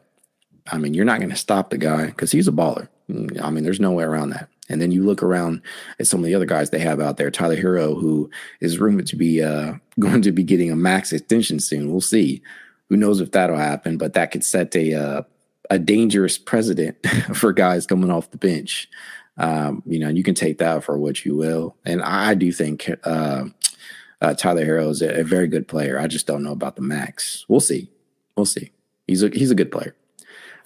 I 0.71 0.79
mean, 0.79 0.95
you're 0.95 1.05
not 1.05 1.19
going 1.19 1.31
to 1.31 1.37
stop 1.37 1.71
the 1.71 1.79
guy 1.79 2.07
because 2.07 2.33
he's 2.33 2.49
a 2.49 2.53
baller. 2.53 2.89
I 3.11 3.51
mean, 3.51 3.65
there's 3.65 3.81
no 3.81 3.93
way 3.93 4.05
around 4.05 4.31
that. 4.31 4.49
And 4.69 4.81
then 4.81 4.91
you 4.91 5.03
look 5.03 5.23
around 5.23 5.61
at 6.01 6.07
some 6.07 6.21
of 6.21 6.27
the 6.27 6.35
other 6.35 6.47
guys 6.47 6.71
they 6.71 6.79
have 6.79 7.01
out 7.01 7.19
there. 7.19 7.31
Tyler 7.31 7.57
Herro, 7.57 8.01
who 8.01 8.31
is 8.61 8.79
rumored 8.79 9.07
to 9.09 9.17
be 9.17 9.43
uh, 9.43 9.75
going 9.99 10.23
to 10.23 10.33
be 10.33 10.43
getting 10.43 10.71
a 10.71 10.77
max 10.77 11.13
extension 11.13 11.61
soon. 11.61 11.91
We'll 11.91 12.01
see. 12.01 12.43
Who 12.89 12.97
knows 12.97 13.21
if 13.21 13.33
that'll 13.33 13.57
happen? 13.57 13.99
But 13.99 14.15
that 14.15 14.31
could 14.31 14.45
set 14.45 14.75
a 14.75 14.95
uh, 14.95 15.23
a 15.71 15.79
dangerous 15.79 16.39
precedent 16.39 16.97
for 17.35 17.53
guys 17.53 17.87
coming 17.87 18.11
off 18.11 18.31
the 18.31 18.39
bench. 18.39 18.89
Um, 19.37 19.83
you 19.87 19.99
know, 19.99 20.09
you 20.09 20.23
can 20.23 20.35
take 20.35 20.59
that 20.59 20.85
for 20.85 20.99
what 20.99 21.25
you 21.25 21.37
will. 21.37 21.77
And 21.85 22.03
I 22.03 22.35
do 22.35 22.53
think 22.53 22.91
uh, 23.05 23.47
uh, 24.21 24.35
Tyler 24.35 24.65
Herro 24.65 24.91
is 24.91 25.03
a, 25.03 25.21
a 25.21 25.25
very 25.25 25.49
good 25.49 25.67
player. 25.67 25.99
I 25.99 26.07
just 26.07 26.27
don't 26.27 26.43
know 26.43 26.53
about 26.53 26.77
the 26.77 26.83
max. 26.83 27.45
We'll 27.49 27.61
see. 27.61 27.91
We'll 28.37 28.47
see. 28.47 28.71
He's 29.07 29.23
a 29.23 29.29
he's 29.29 29.51
a 29.51 29.57
good 29.57 29.71
player 29.71 29.95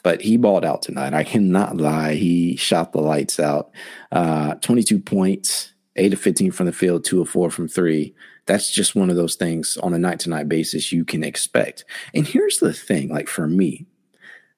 but 0.03 0.23
he 0.23 0.37
balled 0.37 0.65
out 0.65 0.83
tonight. 0.83 1.15
I 1.15 1.25
cannot 1.25 1.77
lie. 1.77 2.15
He 2.15 2.57
shot 2.57 2.93
the 2.93 3.01
lights 3.01 3.41
out. 3.41 3.71
Uh, 4.13 4.55
22 4.55 5.01
points, 5.01 5.73
8 5.97 6.13
of 6.13 6.21
15 6.21 6.53
from 6.53 6.67
the 6.67 6.73
field, 6.73 7.05
2 7.05 7.21
of 7.21 7.29
4 7.29 7.51
from 7.51 7.69
3. 7.69 8.15
That's 8.47 8.71
just 8.71 8.95
one 8.95 9.11
of 9.11 9.17
those 9.17 9.35
things 9.35 9.77
on 9.83 9.93
a 9.93 9.99
night 9.99 10.21
to 10.21 10.31
night 10.31 10.49
basis 10.49 10.93
you 10.93 11.05
can 11.05 11.23
expect. 11.23 11.85
And 12.15 12.27
here's 12.27 12.59
the 12.59 12.73
thing 12.73 13.09
like 13.09 13.29
for 13.29 13.47
me, 13.47 13.87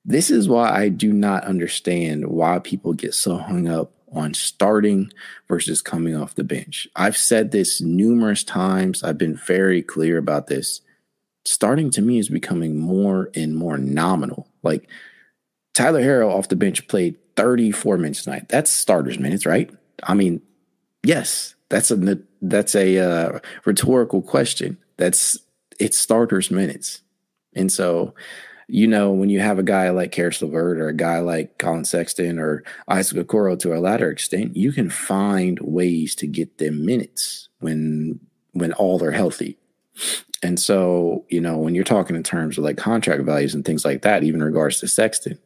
this 0.05 0.31
is 0.31 0.49
why 0.49 0.71
I 0.71 0.89
do 0.89 1.13
not 1.13 1.45
understand 1.45 2.29
why 2.29 2.59
people 2.61 2.93
get 2.93 3.15
so 3.15 3.37
hung 3.37 3.67
up 3.67 3.93
on 4.13 4.35
starting 4.35 5.13
versus 5.49 5.83
coming 5.83 6.17
off 6.17 6.35
the 6.35 6.45
bench. 6.45 6.89
I've 6.97 7.17
said 7.17 7.51
this 7.51 7.81
numerous 7.81 8.45
times. 8.45 9.03
I've 9.03 9.19
been 9.19 9.37
very 9.37 9.83
clear 9.83 10.19
about 10.19 10.47
this. 10.49 10.81
Starting 11.45 11.91
to 11.91 12.03
me 12.03 12.19
is 12.19 12.29
becoming 12.29 12.79
more 12.79 13.31
and 13.35 13.57
more 13.57 13.79
nominal. 13.79 14.49
Like 14.63 14.89
Tyler 15.75 16.03
Herro 16.03 16.31
off 16.31 16.49
the 16.49 16.57
bench 16.57 16.87
played 16.89 17.17
34 17.37 17.97
minutes 17.97 18.25
tonight. 18.25 18.49
That's 18.49 18.71
starters 18.71 19.19
minutes, 19.19 19.47
right? 19.47 19.71
I 20.03 20.15
mean, 20.15 20.43
yes, 21.03 21.55
that's 21.69 21.91
a 21.91 22.19
that's 22.43 22.75
a 22.75 22.99
uh, 22.99 23.39
rhetorical 23.65 24.23
question. 24.23 24.77
That's 24.97 25.39
it's 25.79 25.97
starters 25.97 26.51
minutes, 26.51 27.03
and 27.55 27.71
so 27.71 28.15
you 28.73 28.87
know 28.87 29.11
when 29.11 29.31
you 29.31 29.41
have 29.41 29.59
a 29.59 29.65
guy 29.65 29.91
like 29.91 30.13
Caris 30.13 30.41
LeVert 30.41 30.79
or 30.79 30.89
a 30.89 30.97
guy 30.97 31.19
like 31.19 31.59
Collin 31.59 31.85
Sexton 31.85 32.39
or 32.39 32.63
Isaac 32.89 33.27
Okoro 33.27 33.59
to 33.61 33.75
a 33.75 33.81
latter 33.81 34.11
extent, 34.11 34.57
you 34.57 34.73
can 34.73 34.91
find 34.91 35.59
ways 35.61 36.15
to 36.17 36.27
get 36.27 36.59
them 36.59 36.85
minutes 36.85 37.49
when 37.59 38.21
when 38.53 38.73
all 38.75 39.03
are 39.03 39.13
healthy. 39.13 39.59
And 40.43 40.59
so, 40.59 41.25
you 41.29 41.41
know, 41.41 41.59
when 41.59 41.75
you're 41.75 41.85
talking 41.85 42.17
in 42.17 42.23
terms 42.23 42.57
of 42.57 42.65
like 42.65 42.79
contract 42.79 43.25
values 43.25 43.55
and 43.55 43.65
things 43.65 43.85
like 43.85 44.03
that, 44.03 44.23
even 44.23 44.41
in 44.41 44.47
regards 44.47 44.81
to 44.81 44.89
Sexton, 44.89 45.39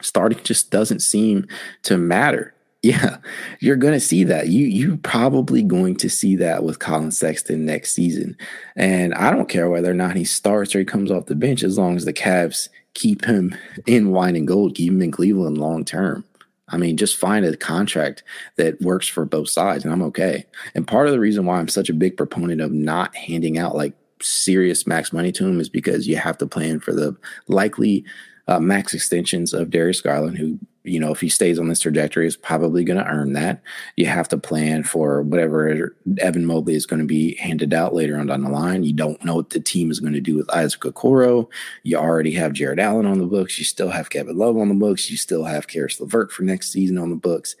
starting 0.00 0.40
just 0.42 0.70
doesn't 0.70 1.00
seem 1.00 1.46
to 1.82 1.98
matter. 1.98 2.53
Yeah, 2.84 3.16
you're 3.60 3.76
going 3.76 3.94
to 3.94 4.00
see 4.00 4.24
that. 4.24 4.48
You 4.48 4.66
you're 4.66 4.98
probably 4.98 5.62
going 5.62 5.96
to 5.96 6.10
see 6.10 6.36
that 6.36 6.64
with 6.64 6.80
Collin 6.80 7.12
Sexton 7.12 7.64
next 7.64 7.94
season. 7.94 8.36
And 8.76 9.14
I 9.14 9.30
don't 9.30 9.48
care 9.48 9.70
whether 9.70 9.90
or 9.90 9.94
not 9.94 10.16
he 10.16 10.24
starts 10.24 10.74
or 10.74 10.80
he 10.80 10.84
comes 10.84 11.10
off 11.10 11.24
the 11.24 11.34
bench 11.34 11.62
as 11.62 11.78
long 11.78 11.96
as 11.96 12.04
the 12.04 12.12
Cavs 12.12 12.68
keep 12.92 13.24
him 13.24 13.56
in 13.86 14.10
wine 14.10 14.36
and 14.36 14.46
gold, 14.46 14.74
keep 14.74 14.92
him 14.92 15.00
in 15.00 15.12
Cleveland 15.12 15.56
long 15.56 15.86
term. 15.86 16.26
I 16.68 16.76
mean, 16.76 16.98
just 16.98 17.16
find 17.16 17.46
a 17.46 17.56
contract 17.56 18.22
that 18.56 18.82
works 18.82 19.08
for 19.08 19.24
both 19.24 19.48
sides, 19.48 19.82
and 19.82 19.92
I'm 19.92 20.02
okay. 20.02 20.44
And 20.74 20.86
part 20.86 21.06
of 21.06 21.14
the 21.14 21.20
reason 21.20 21.46
why 21.46 21.60
I'm 21.60 21.68
such 21.68 21.88
a 21.88 21.94
big 21.94 22.18
proponent 22.18 22.60
of 22.60 22.70
not 22.70 23.16
handing 23.16 23.56
out 23.56 23.74
like 23.74 23.94
serious 24.20 24.86
max 24.86 25.10
money 25.10 25.32
to 25.32 25.46
him 25.46 25.58
is 25.58 25.70
because 25.70 26.06
you 26.06 26.16
have 26.16 26.36
to 26.36 26.46
plan 26.46 26.80
for 26.80 26.92
the 26.92 27.16
likely 27.48 28.04
uh, 28.46 28.60
max 28.60 28.92
extensions 28.92 29.54
of 29.54 29.70
Darius 29.70 30.02
Garland, 30.02 30.36
who 30.36 30.58
you 30.84 31.00
know, 31.00 31.10
if 31.10 31.20
he 31.20 31.30
stays 31.30 31.58
on 31.58 31.68
this 31.68 31.80
trajectory, 31.80 32.26
is 32.26 32.36
probably 32.36 32.84
going 32.84 32.98
to 32.98 33.10
earn 33.10 33.32
that. 33.32 33.62
You 33.96 34.04
have 34.06 34.28
to 34.28 34.38
plan 34.38 34.84
for 34.84 35.22
whatever 35.22 35.96
Evan 36.18 36.44
Mobley 36.44 36.74
is 36.74 36.84
going 36.84 37.00
to 37.00 37.06
be 37.06 37.36
handed 37.36 37.72
out 37.72 37.94
later 37.94 38.18
on 38.18 38.26
down 38.26 38.42
the 38.42 38.50
line. 38.50 38.84
You 38.84 38.92
don't 38.92 39.22
know 39.24 39.36
what 39.36 39.50
the 39.50 39.60
team 39.60 39.90
is 39.90 39.98
going 39.98 40.12
to 40.12 40.20
do 40.20 40.36
with 40.36 40.54
Isaac 40.54 40.82
Okoro. 40.82 41.48
You 41.84 41.96
already 41.96 42.32
have 42.32 42.52
Jarrett 42.52 42.78
Allen 42.78 43.06
on 43.06 43.18
the 43.18 43.26
books. 43.26 43.58
You 43.58 43.64
still 43.64 43.88
have 43.88 44.10
Kevin 44.10 44.36
Love 44.36 44.58
on 44.58 44.68
the 44.68 44.74
books. 44.74 45.10
You 45.10 45.16
still 45.16 45.44
have 45.44 45.68
Caris 45.68 46.00
LeVert 46.00 46.30
for 46.30 46.42
next 46.42 46.70
season 46.70 46.98
on 46.98 47.08
the 47.08 47.16
books. 47.16 47.56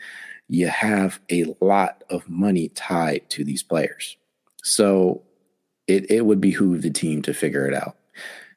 You 0.48 0.68
have 0.68 1.18
a 1.30 1.46
lot 1.62 2.04
of 2.10 2.28
money 2.28 2.68
tied 2.68 3.30
to 3.30 3.42
these 3.42 3.62
players. 3.62 4.18
So 4.62 5.22
it, 5.86 6.10
it 6.10 6.26
would 6.26 6.42
behoove 6.42 6.82
the 6.82 6.90
team 6.90 7.22
to 7.22 7.32
figure 7.32 7.66
it 7.66 7.74
out. 7.74 7.96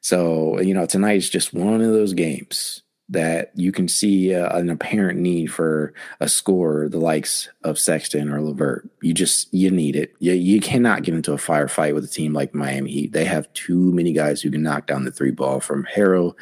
So, 0.02 0.60
you 0.60 0.74
know, 0.74 0.84
tonight's 0.84 1.30
just 1.30 1.54
one 1.54 1.80
of 1.80 1.92
those 1.92 2.12
games 2.12 2.82
that 3.10 3.52
you 3.54 3.72
can 3.72 3.88
see 3.88 4.34
uh, 4.34 4.56
an 4.56 4.68
apparent 4.68 5.18
need 5.18 5.46
for 5.46 5.94
a 6.20 6.28
scorer 6.28 6.88
the 6.88 6.98
likes 6.98 7.48
of 7.64 7.78
Sexton 7.78 8.30
or 8.30 8.42
LeVert. 8.42 8.88
You 9.00 9.14
just 9.14 9.52
you 9.52 9.70
need 9.70 9.96
it. 9.96 10.14
You, 10.18 10.32
you 10.32 10.60
cannot 10.60 11.02
get 11.02 11.14
into 11.14 11.32
a 11.32 11.36
firefight 11.36 11.94
with 11.94 12.04
a 12.04 12.08
team 12.08 12.32
like 12.32 12.54
Miami 12.54 12.90
Heat. 12.90 13.12
They 13.12 13.24
have 13.24 13.52
too 13.54 13.92
many 13.92 14.12
guys 14.12 14.42
who 14.42 14.50
can 14.50 14.62
knock 14.62 14.86
down 14.86 15.04
the 15.04 15.12
three 15.12 15.30
ball 15.30 15.60
from 15.60 15.84
Herro 15.84 16.34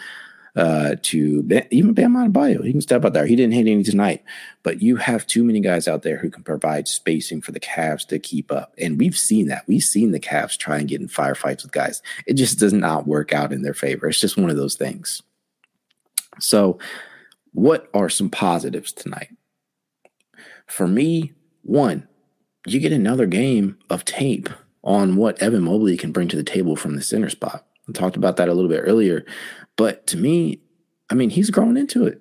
uh, 0.56 0.96
to 1.02 1.46
even 1.70 1.92
Bam 1.92 2.14
Adebayo. 2.14 2.64
He 2.64 2.72
can 2.72 2.80
step 2.80 3.04
out 3.04 3.12
there. 3.12 3.26
He 3.26 3.36
didn't 3.36 3.52
hit 3.52 3.68
any 3.68 3.82
tonight, 3.82 4.24
but 4.62 4.80
you 4.82 4.96
have 4.96 5.26
too 5.26 5.44
many 5.44 5.60
guys 5.60 5.86
out 5.86 6.02
there 6.02 6.16
who 6.16 6.30
can 6.30 6.42
provide 6.42 6.88
spacing 6.88 7.42
for 7.42 7.52
the 7.52 7.60
Cavs 7.60 8.06
to 8.08 8.18
keep 8.18 8.50
up. 8.50 8.72
And 8.78 8.98
we've 8.98 9.16
seen 9.16 9.48
that. 9.48 9.68
We've 9.68 9.82
seen 9.82 10.12
the 10.12 10.20
Cavs 10.20 10.56
try 10.56 10.78
and 10.78 10.88
get 10.88 11.00
in 11.00 11.08
firefights 11.08 11.62
with 11.62 11.72
guys. 11.72 12.02
It 12.26 12.34
just 12.34 12.58
does 12.58 12.72
not 12.72 13.06
work 13.06 13.32
out 13.32 13.52
in 13.52 13.62
their 13.62 13.74
favor. 13.74 14.08
It's 14.08 14.20
just 14.20 14.38
one 14.38 14.50
of 14.50 14.56
those 14.56 14.76
things. 14.76 15.22
So, 16.38 16.78
what 17.52 17.88
are 17.94 18.08
some 18.08 18.28
positives 18.30 18.92
tonight? 18.92 19.30
For 20.66 20.86
me, 20.86 21.32
one, 21.62 22.06
you 22.66 22.80
get 22.80 22.92
another 22.92 23.26
game 23.26 23.78
of 23.88 24.04
tape 24.04 24.48
on 24.82 25.16
what 25.16 25.40
Evan 25.40 25.62
Mobley 25.62 25.96
can 25.96 26.12
bring 26.12 26.28
to 26.28 26.36
the 26.36 26.44
table 26.44 26.76
from 26.76 26.96
the 26.96 27.02
center 27.02 27.30
spot. 27.30 27.66
I 27.88 27.92
talked 27.92 28.16
about 28.16 28.36
that 28.36 28.48
a 28.48 28.54
little 28.54 28.70
bit 28.70 28.82
earlier, 28.84 29.24
but 29.76 30.06
to 30.08 30.16
me, 30.16 30.60
I 31.10 31.14
mean, 31.14 31.30
he's 31.30 31.50
growing 31.50 31.76
into 31.76 32.06
it. 32.06 32.20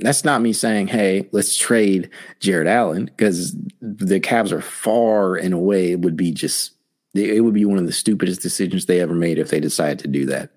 That's 0.00 0.24
not 0.24 0.42
me 0.42 0.52
saying, 0.52 0.88
hey, 0.88 1.28
let's 1.32 1.56
trade 1.56 2.10
Jarrett 2.38 2.68
Allen, 2.68 3.06
because 3.06 3.56
the 3.80 4.20
Cavs 4.20 4.52
are 4.52 4.60
far 4.60 5.34
and 5.34 5.52
away 5.52 5.92
It 5.92 6.00
would 6.00 6.16
be 6.16 6.32
just, 6.32 6.72
it 7.14 7.42
would 7.42 7.54
be 7.54 7.64
one 7.64 7.78
of 7.78 7.86
the 7.86 7.92
stupidest 7.92 8.40
decisions 8.40 8.86
they 8.86 9.00
ever 9.00 9.14
made 9.14 9.38
if 9.38 9.50
they 9.50 9.58
decided 9.60 9.98
to 10.00 10.08
do 10.08 10.26
that. 10.26 10.50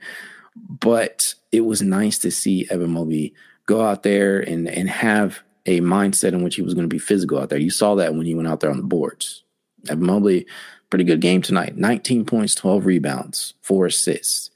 But 0.55 1.33
it 1.51 1.61
was 1.61 1.81
nice 1.81 2.17
to 2.19 2.31
see 2.31 2.67
Evan 2.69 2.91
Mobley 2.91 3.33
go 3.65 3.81
out 3.81 4.03
there 4.03 4.39
and 4.39 4.67
and 4.67 4.89
have 4.89 5.39
a 5.65 5.79
mindset 5.81 6.33
in 6.33 6.43
which 6.43 6.55
he 6.55 6.61
was 6.61 6.73
going 6.73 6.89
to 6.89 6.93
be 6.93 6.99
physical 6.99 7.39
out 7.39 7.49
there. 7.49 7.59
You 7.59 7.69
saw 7.69 7.95
that 7.95 8.15
when 8.15 8.25
he 8.25 8.33
went 8.33 8.47
out 8.47 8.61
there 8.61 8.71
on 8.71 8.77
the 8.77 8.83
boards. 8.83 9.43
Evan 9.89 10.05
Mobley, 10.05 10.45
pretty 10.89 11.03
good 11.03 11.21
game 11.21 11.41
tonight. 11.41 11.77
19 11.77 12.25
points, 12.25 12.55
12 12.55 12.85
rebounds, 12.85 13.53
four 13.61 13.85
assists. 13.85 14.49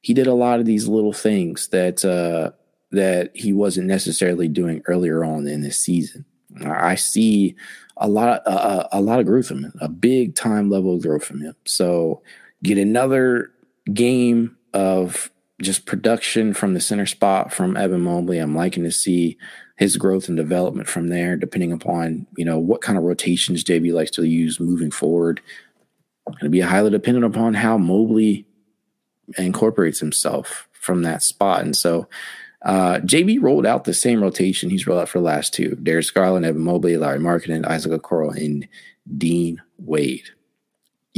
He 0.00 0.14
did 0.14 0.26
a 0.26 0.34
lot 0.34 0.60
of 0.60 0.66
these 0.66 0.88
little 0.88 1.12
things 1.12 1.68
that 1.68 2.04
uh, 2.04 2.52
that 2.92 3.30
he 3.34 3.52
wasn't 3.52 3.86
necessarily 3.86 4.48
doing 4.48 4.82
earlier 4.86 5.24
on 5.24 5.46
in 5.46 5.60
this 5.60 5.80
season. 5.80 6.24
I 6.64 6.94
see 6.94 7.54
a 7.98 8.08
lot, 8.08 8.42
uh, 8.46 8.88
a 8.90 9.00
lot 9.00 9.20
of 9.20 9.26
growth 9.26 9.48
from 9.48 9.64
him, 9.64 9.72
a 9.80 9.88
big 9.88 10.34
time 10.34 10.70
level 10.70 10.94
of 10.94 11.02
growth 11.02 11.24
from 11.24 11.40
him. 11.40 11.54
So 11.66 12.22
get 12.62 12.78
another 12.78 13.52
game 13.92 14.56
of 14.72 15.30
just 15.60 15.86
production 15.86 16.54
from 16.54 16.74
the 16.74 16.80
center 16.80 17.06
spot 17.06 17.52
from 17.52 17.76
Evan 17.76 18.02
Mobley. 18.02 18.38
I'm 18.38 18.54
liking 18.54 18.84
to 18.84 18.92
see 18.92 19.36
his 19.76 19.96
growth 19.96 20.28
and 20.28 20.36
development 20.36 20.88
from 20.88 21.08
there, 21.08 21.36
depending 21.36 21.72
upon 21.72 22.26
you 22.36 22.44
know 22.44 22.58
what 22.58 22.80
kind 22.80 22.98
of 22.98 23.04
rotations 23.04 23.64
JB 23.64 23.92
likes 23.92 24.10
to 24.12 24.24
use 24.24 24.60
moving 24.60 24.90
forward. 24.90 25.40
To 26.40 26.48
be 26.48 26.60
highly 26.60 26.90
dependent 26.90 27.24
upon 27.24 27.54
how 27.54 27.78
Mobley 27.78 28.46
incorporates 29.36 30.00
himself 30.00 30.68
from 30.72 31.02
that 31.02 31.22
spot, 31.22 31.62
and 31.62 31.76
so. 31.76 32.08
Uh, 32.60 32.98
JB 32.98 33.40
rolled 33.40 33.64
out 33.64 33.84
the 33.84 33.94
same 33.94 34.20
rotation 34.20 34.68
he's 34.68 34.84
rolled 34.84 35.00
out 35.00 35.08
for 35.08 35.20
the 35.20 35.24
last 35.24 35.54
two: 35.54 35.78
Darius 35.80 36.10
Garland, 36.10 36.44
Evan 36.44 36.62
Mobley, 36.62 36.96
Lauri 36.96 37.20
Markkanen, 37.20 37.64
Isaac 37.64 37.92
Okoro, 37.92 38.34
and 38.36 38.66
Dean 39.16 39.62
Wade. 39.78 40.28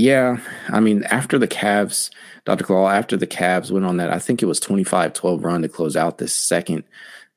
Yeah, 0.01 0.39
I 0.71 0.81
mean, 0.81 1.05
after 1.05 1.39
the 1.39 1.47
Cavs, 1.47 2.09
Dr. 2.47 2.65
Claw, 2.65 2.89
after 2.89 3.19
the 3.19 3.27
Cavs 3.27 3.71
went 3.71 3.85
on 3.85 3.99
that, 3.99 4.11
I 4.11 4.19
think 4.19 4.43
it 4.43 4.47
was 4.47 4.59
25 4.59 5.13
12 5.13 5.45
run 5.45 5.61
to 5.61 5.69
close 5.69 5.95
out 5.95 6.17
the 6.17 6.27
second 6.27 6.85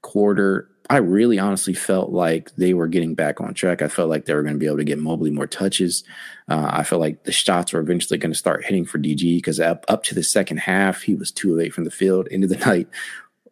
quarter. 0.01 0.69
I 0.89 0.97
really 0.97 1.37
honestly 1.39 1.73
felt 1.73 2.11
like 2.11 2.55
they 2.55 2.73
were 2.73 2.87
getting 2.87 3.15
back 3.15 3.41
on 3.41 3.53
track. 3.53 3.81
I 3.81 3.89
felt 3.89 4.09
like 4.09 4.23
they 4.23 4.33
were 4.33 4.43
going 4.43 4.53
to 4.53 4.59
be 4.59 4.65
able 4.65 4.77
to 4.77 4.85
get 4.85 4.97
Mobley 4.97 5.29
more 5.29 5.45
touches. 5.45 6.05
Uh, 6.47 6.69
I 6.71 6.83
felt 6.83 7.01
like 7.01 7.25
the 7.25 7.33
shots 7.33 7.73
were 7.73 7.81
eventually 7.81 8.17
going 8.17 8.31
to 8.31 8.37
start 8.37 8.63
hitting 8.63 8.85
for 8.85 8.97
DG 8.97 9.35
because 9.35 9.59
up, 9.59 9.83
up 9.89 10.03
to 10.03 10.15
the 10.15 10.23
second 10.23 10.57
half, 10.59 11.01
he 11.01 11.15
was 11.15 11.31
two 11.31 11.53
of 11.53 11.59
eight 11.59 11.73
from 11.73 11.83
the 11.83 11.91
field. 11.91 12.27
Into 12.27 12.47
the 12.47 12.57
night, 12.65 12.87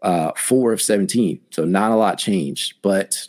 uh, 0.02 0.32
four 0.38 0.72
of 0.72 0.82
17. 0.82 1.42
So 1.50 1.66
not 1.66 1.92
a 1.92 1.96
lot 1.96 2.18
changed. 2.18 2.76
But 2.82 3.28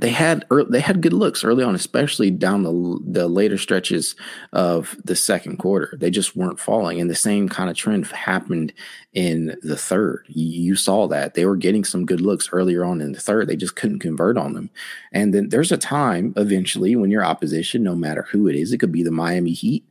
they 0.00 0.08
had 0.08 0.46
they 0.70 0.80
had 0.80 1.02
good 1.02 1.12
looks 1.12 1.44
early 1.44 1.62
on, 1.62 1.74
especially 1.74 2.30
down 2.30 2.62
the 2.62 2.98
the 3.04 3.28
later 3.28 3.58
stretches 3.58 4.16
of 4.54 4.96
the 5.04 5.14
second 5.14 5.58
quarter. 5.58 5.94
They 5.98 6.10
just 6.10 6.34
weren't 6.34 6.58
falling, 6.58 6.98
and 6.98 7.10
the 7.10 7.14
same 7.14 7.46
kind 7.46 7.68
of 7.68 7.76
trend 7.76 8.06
happened 8.06 8.72
in 9.12 9.54
the 9.62 9.76
third. 9.76 10.24
You 10.28 10.76
saw 10.76 11.08
that 11.08 11.34
they 11.34 11.44
were 11.44 11.56
getting 11.56 11.84
some 11.84 12.06
good 12.06 12.22
looks 12.22 12.48
earlier 12.52 12.84
on 12.84 13.02
in 13.02 13.12
the 13.12 13.20
third. 13.20 13.48
They 13.48 13.56
just 13.56 13.76
couldn't 13.76 13.98
convert 13.98 14.38
on 14.38 14.54
them. 14.54 14.70
And 15.12 15.34
then 15.34 15.50
there's 15.50 15.72
a 15.72 15.76
time 15.76 16.32
eventually 16.38 16.96
when 16.96 17.10
your 17.10 17.24
opposition, 17.24 17.82
no 17.82 17.94
matter 17.94 18.22
who 18.22 18.48
it 18.48 18.56
is, 18.56 18.72
it 18.72 18.78
could 18.78 18.92
be 18.92 19.02
the 19.02 19.10
Miami 19.10 19.52
Heat, 19.52 19.84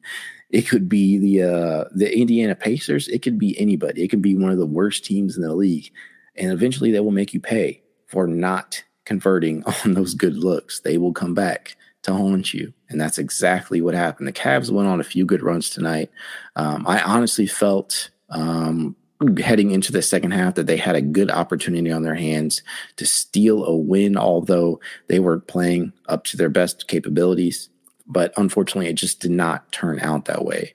it 0.50 0.64
could 0.64 0.90
be 0.90 1.20
the 1.20 1.44
uh, 1.48 1.86
the 1.94 2.18
Indiana 2.18 2.56
Pacers, 2.56 3.08
it 3.08 3.22
could 3.22 3.38
be 3.38 3.60
anybody. 3.60 4.04
It 4.04 4.08
could 4.08 4.24
be 4.24 4.36
one 4.36 4.52
of 4.52 4.58
the 4.58 4.66
worst 4.66 5.06
teams 5.06 5.36
in 5.38 5.44
the 5.44 5.54
league, 5.54 5.92
and 6.36 6.52
eventually 6.52 6.90
they 6.90 7.02
will 7.02 7.12
make 7.12 7.36
you 7.36 7.40
pay 7.40 7.84
for 8.08 8.26
not 8.26 8.84
converting 9.12 9.62
on 9.84 9.94
those 9.94 10.14
good 10.14 10.38
looks. 10.38 10.80
They 10.80 10.98
will 10.98 11.12
come 11.12 11.34
back 11.34 11.76
to 12.04 12.14
haunt 12.14 12.54
you. 12.54 12.74
And 12.90 13.00
that's 13.00 13.18
exactly 13.18 13.82
what 13.82 13.94
happened. 13.94 14.28
The 14.28 14.34
Cavs 14.34 14.72
went 14.72 14.88
on 14.88 15.02
a 15.02 15.04
few 15.04 15.26
good 15.26 15.44
runs 15.44 15.70
tonight. 15.70 16.10
Um, 16.56 16.88
I 16.88 17.02
honestly 17.02 17.46
felt 17.46 18.10
um, 18.30 18.96
heading 19.38 19.72
into 19.72 19.92
the 19.92 20.02
second 20.02 20.32
half 20.32 20.56
that 20.56 20.66
they 20.66 20.78
had 20.78 20.96
a 20.96 21.02
good 21.02 21.30
opportunity 21.30 21.92
on 21.92 22.04
their 22.04 22.16
hands 22.16 22.64
to 22.96 23.06
steal 23.06 23.66
a 23.66 23.76
win, 23.76 24.18
although 24.18 24.80
they 25.08 25.20
were 25.20 25.40
playing 25.40 25.92
up 26.08 26.24
to 26.24 26.38
their 26.38 26.50
best 26.50 26.88
capabilities. 26.88 27.70
But 28.08 28.34
unfortunately, 28.38 28.90
it 28.90 28.96
just 28.96 29.20
did 29.20 29.32
not 29.32 29.72
turn 29.74 30.00
out 30.00 30.26
that 30.26 30.46
way. 30.46 30.74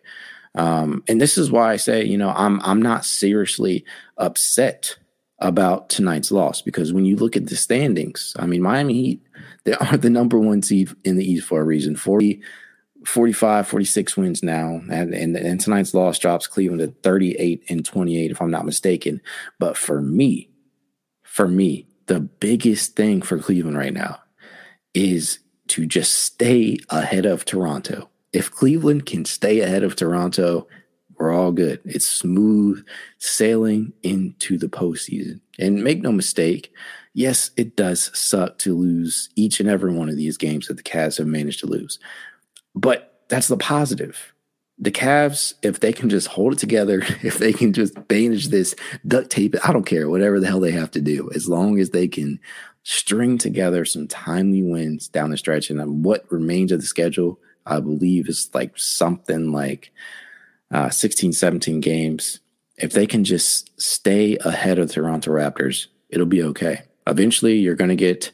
Um, 0.55 1.03
and 1.09 1.21
this 1.21 1.39
is 1.39 1.51
why 1.51 1.73
I 1.73 1.77
say, 1.77 2.05
you 2.05 2.17
know, 2.17 2.31
I'm 2.31 2.61
I'm 2.63 2.81
not 2.81 3.05
seriously 3.05 3.85
upset 4.17 4.97
about 5.39 5.89
tonight's 5.91 6.31
loss 6.31 6.63
because 6.63 6.93
when 6.93 7.05
you 7.05 7.17
look 7.17 7.37
at 7.37 7.47
the 7.47 7.57
standings, 7.57 8.35
I 8.39 8.47
mean, 8.47 8.63
Miami 8.63 8.95
Heat, 8.95 9.23
they 9.65 9.73
are 9.81 9.97
the 9.97 10.11
number 10.11 10.39
one 10.39 10.63
seed 10.63 10.91
in 11.05 11.17
the 11.17 11.31
East 11.31 11.47
for 11.47 11.61
a 11.61 11.65
reason. 11.65 11.97
40, 11.97 12.41
45, 13.05 13.69
46 13.69 14.17
wins 14.17 14.43
now. 14.43 14.81
And, 14.91 15.15
and, 15.15 15.37
and 15.37 15.61
tonight's 15.61 15.95
loss 15.95 16.19
drops 16.19 16.47
Cleveland 16.47 16.81
to 16.81 16.95
38 17.03 17.65
and 17.69 17.85
28, 17.85 18.31
if 18.31 18.41
I'm 18.41 18.51
not 18.51 18.67
mistaken. 18.67 19.21
But 19.59 19.77
for 19.77 20.01
me, 20.01 20.51
for 21.23 21.47
me, 21.47 21.87
the 22.07 22.21
biggest 22.21 22.97
thing 22.97 23.21
for 23.21 23.39
Cleveland 23.39 23.77
right 23.77 23.93
now 23.93 24.21
is 24.95 25.41
to 25.69 25.85
just 25.85 26.15
stay 26.15 26.79
ahead 26.89 27.27
of 27.27 27.45
Toronto. 27.45 28.09
If 28.33 28.51
Cleveland 28.51 29.07
can 29.07 29.25
stay 29.25 29.61
ahead 29.61 29.83
of 29.83 29.97
Toronto, 29.97 30.67
we're 31.19 31.33
all 31.33 31.53
good. 31.53 31.81
It's 31.85 32.07
smooth 32.07 32.85
sailing 33.19 33.93
into 34.03 34.59
the 34.59 34.69
postseason. 34.69 35.41
And 35.59 35.83
make 35.83 36.03
no 36.03 36.13
mistake, 36.13 36.73
yes, 37.15 37.51
it 37.57 37.77
does 37.77 38.17
suck 38.19 38.59
to 38.59 38.77
lose 38.77 39.31
each 39.37 39.61
and 39.61 39.69
every 39.69 39.93
one 39.93 40.09
of 40.09 40.17
these 40.17 40.37
games 40.37 40.67
that 40.67 40.77
the 40.77 40.83
Cavs 40.83 41.19
have 41.19 41.27
managed 41.27 41.61
to 41.61 41.67
lose. 41.67 41.99
But 42.75 43.23
that's 43.29 43.49
the 43.49 43.57
positive. 43.57 44.33
The 44.79 44.93
Cavs, 44.93 45.55
if 45.63 45.81
they 45.81 45.93
can 45.93 46.11
just 46.11 46.29
hold 46.29 46.53
it 46.53 46.59
together, 46.59 47.03
if 47.23 47.39
they 47.39 47.53
can 47.53 47.73
just 47.73 47.97
manage 48.11 48.49
this, 48.49 48.75
duct 49.07 49.31
tape 49.31 49.55
it, 49.55 49.67
I 49.67 49.73
don't 49.73 49.87
care, 49.87 50.11
whatever 50.11 50.39
the 50.39 50.47
hell 50.47 50.61
they 50.61 50.73
have 50.73 50.91
to 50.93 51.01
do, 51.01 51.31
as 51.35 51.49
long 51.49 51.81
as 51.81 51.91
they 51.91 52.09
can 52.09 52.39
string 52.83 53.39
together 53.39 53.85
some 53.85 54.07
timely 54.07 54.63
wins 54.63 55.09
down 55.09 55.31
the 55.31 55.39
stretch. 55.39 55.71
And 55.71 56.05
what 56.05 56.31
remains 56.31 56.71
of 56.71 56.81
the 56.81 56.87
schedule, 56.87 57.41
I 57.65 57.81
believe, 57.81 58.29
is 58.29 58.51
like 58.53 58.73
something 58.77 59.51
like 59.51 59.91
uh, 60.71 60.91
16, 60.91 61.33
17 61.33 61.81
games, 61.81 62.41
if 62.77 62.93
they 62.93 63.07
can 63.07 63.25
just 63.25 63.81
stay 63.81 64.37
ahead 64.39 64.79
of 64.79 64.89
the 64.89 64.95
Toronto 64.95 65.31
Raptors, 65.31 65.87
it'll 66.09 66.27
be 66.27 66.43
okay. 66.43 66.83
Eventually, 67.07 67.57
you're 67.57 67.77
going 67.77 67.91
to 67.91 67.97
get 67.97 68.33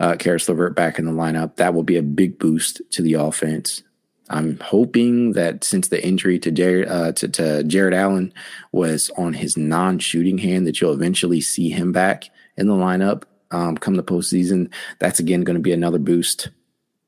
uh, 0.00 0.16
Caris 0.18 0.48
LeVert 0.48 0.74
back 0.74 0.98
in 0.98 1.04
the 1.04 1.12
lineup. 1.12 1.56
That 1.56 1.74
will 1.74 1.82
be 1.82 1.96
a 1.96 2.02
big 2.02 2.38
boost 2.38 2.80
to 2.92 3.02
the 3.02 3.14
offense. 3.14 3.82
I'm 4.30 4.58
hoping 4.60 5.32
that 5.32 5.64
since 5.64 5.88
the 5.88 6.04
injury 6.04 6.38
to 6.40 6.50
Jarrett, 6.50 6.88
uh, 6.88 7.12
to, 7.12 7.28
to 7.28 7.64
Jarrett 7.64 7.94
Allen 7.94 8.32
was 8.72 9.10
on 9.18 9.34
his 9.34 9.56
non-shooting 9.56 10.38
hand, 10.38 10.66
that 10.66 10.80
you'll 10.80 10.94
eventually 10.94 11.42
see 11.42 11.68
him 11.68 11.92
back 11.92 12.30
in 12.56 12.66
the 12.66 12.74
lineup 12.74 13.24
um, 13.54 13.76
come 13.76 13.94
the 13.94 14.02
postseason, 14.02 14.70
that's 14.98 15.20
again 15.20 15.42
going 15.42 15.56
to 15.56 15.62
be 15.62 15.72
another 15.72 15.98
boost. 15.98 16.50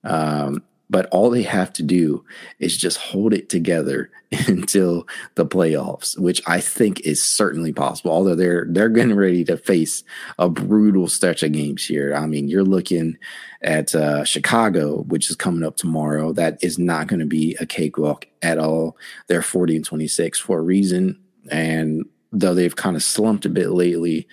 Um, 0.05 0.63
but 0.89 1.07
all 1.07 1.31
they 1.31 1.43
have 1.43 1.73
to 1.75 1.83
do 1.83 2.25
is 2.59 2.77
just 2.77 2.99
hold 2.99 3.35
it 3.35 3.49
together 3.49 4.11
until 4.47 5.07
the 5.35 5.47
playoffs, 5.47 6.19
which 6.19 6.43
I 6.47 6.61
think 6.61 7.01
is 7.01 7.23
certainly 7.23 7.73
possible. 7.73 8.13
Although 8.13 8.35
they're 8.35 8.67
they're 8.69 8.89
getting 8.89 9.17
ready 9.17 9.45
to 9.45 9.57
face 9.57 10.05
a 10.39 10.49
brutal 10.49 11.09
stretch 11.09 11.43
of 11.43 11.53
games 11.53 11.85
here. 11.85 12.15
I 12.15 12.27
mean, 12.27 12.49
you're 12.49 12.65
looking 12.65 13.19
at 13.63 13.95
uh, 13.95 14.25
Chicago, 14.25 15.03
which 15.09 15.31
is 15.31 15.37
coming 15.37 15.65
up 15.65 15.77
tomorrow. 15.77 16.33
That 16.33 16.63
is 16.63 16.79
not 16.79 17.09
going 17.09 17.21
to 17.21 17.27
be 17.27 17.57
a 17.61 17.67
cakewalk 17.67 18.27
at 18.43 18.59
all. 18.59 18.97
They're 19.27 19.43
40 19.43 19.77
and 19.77 19.85
26 19.85 20.39
for 20.39 20.59
a 20.59 20.63
reason, 20.63 21.21
and 21.51 22.05
though 22.33 22.55
they've 22.55 22.77
kind 22.77 22.97
of 22.97 23.03
slumped 23.03 23.45
a 23.45 23.51
bit 23.51 23.71
lately, 23.71 24.29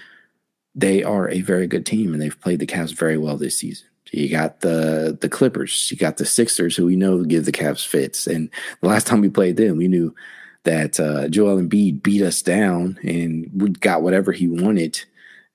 they 0.75 1.03
are 1.03 1.29
a 1.29 1.41
very 1.41 1.67
good 1.67 1.85
team, 1.85 2.13
and 2.13 2.21
they've 2.21 2.39
played 2.39 2.59
the 2.59 2.67
Cavs 2.67 2.93
very 2.93 3.17
well 3.17 3.37
this 3.37 3.57
season. 3.57 3.87
You 4.11 4.29
got 4.29 4.59
the 4.61 5.17
the 5.19 5.29
Clippers. 5.29 5.89
You 5.89 5.97
got 5.97 6.17
the 6.17 6.25
Sixers, 6.25 6.75
who 6.75 6.85
we 6.85 6.95
know 6.95 7.23
give 7.23 7.45
the 7.45 7.51
Cavs 7.51 7.85
fits. 7.85 8.27
And 8.27 8.49
the 8.81 8.87
last 8.87 9.07
time 9.07 9.21
we 9.21 9.29
played 9.29 9.57
them, 9.57 9.77
we 9.77 9.87
knew 9.87 10.13
that 10.63 10.99
uh, 10.99 11.27
Joel 11.29 11.61
Embiid 11.61 12.03
beat 12.03 12.21
us 12.21 12.41
down, 12.41 12.99
and 13.03 13.49
we 13.53 13.69
got 13.69 14.01
whatever 14.01 14.31
he 14.31 14.47
wanted 14.47 15.03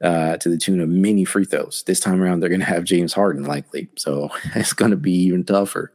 uh, 0.03 0.37
to 0.39 0.49
the 0.49 0.59
tune 0.59 0.81
of 0.81 0.89
many 0.89 1.25
free 1.25 1.45
throws. 1.45 1.83
This 1.87 2.01
time 2.01 2.23
around, 2.23 2.41
they're 2.41 2.49
going 2.49 2.61
to 2.61 2.67
have 2.67 2.85
James 2.85 3.13
Harden 3.13 3.45
likely, 3.45 3.89
so 3.97 4.31
it's 4.55 4.73
going 4.73 4.91
to 4.91 4.97
be 4.97 5.13
even 5.13 5.45
tougher. 5.45 5.93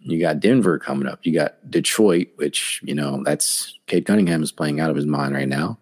You 0.00 0.20
got 0.20 0.40
Denver 0.40 0.78
coming 0.78 1.08
up. 1.08 1.20
You 1.22 1.32
got 1.32 1.70
Detroit, 1.70 2.28
which 2.36 2.80
you 2.84 2.94
know 2.94 3.22
that's 3.24 3.78
Cade 3.86 4.06
Cunningham 4.06 4.42
is 4.42 4.52
playing 4.52 4.80
out 4.80 4.90
of 4.90 4.96
his 4.96 5.06
mind 5.06 5.34
right 5.34 5.48
now. 5.48 5.78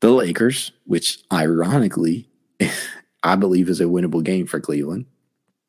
The 0.00 0.10
Lakers, 0.10 0.72
which 0.86 1.18
ironically, 1.30 2.28
I 3.22 3.36
believe 3.36 3.68
is 3.68 3.80
a 3.80 3.84
winnable 3.84 4.24
game 4.24 4.46
for 4.46 4.58
Cleveland. 4.58 5.06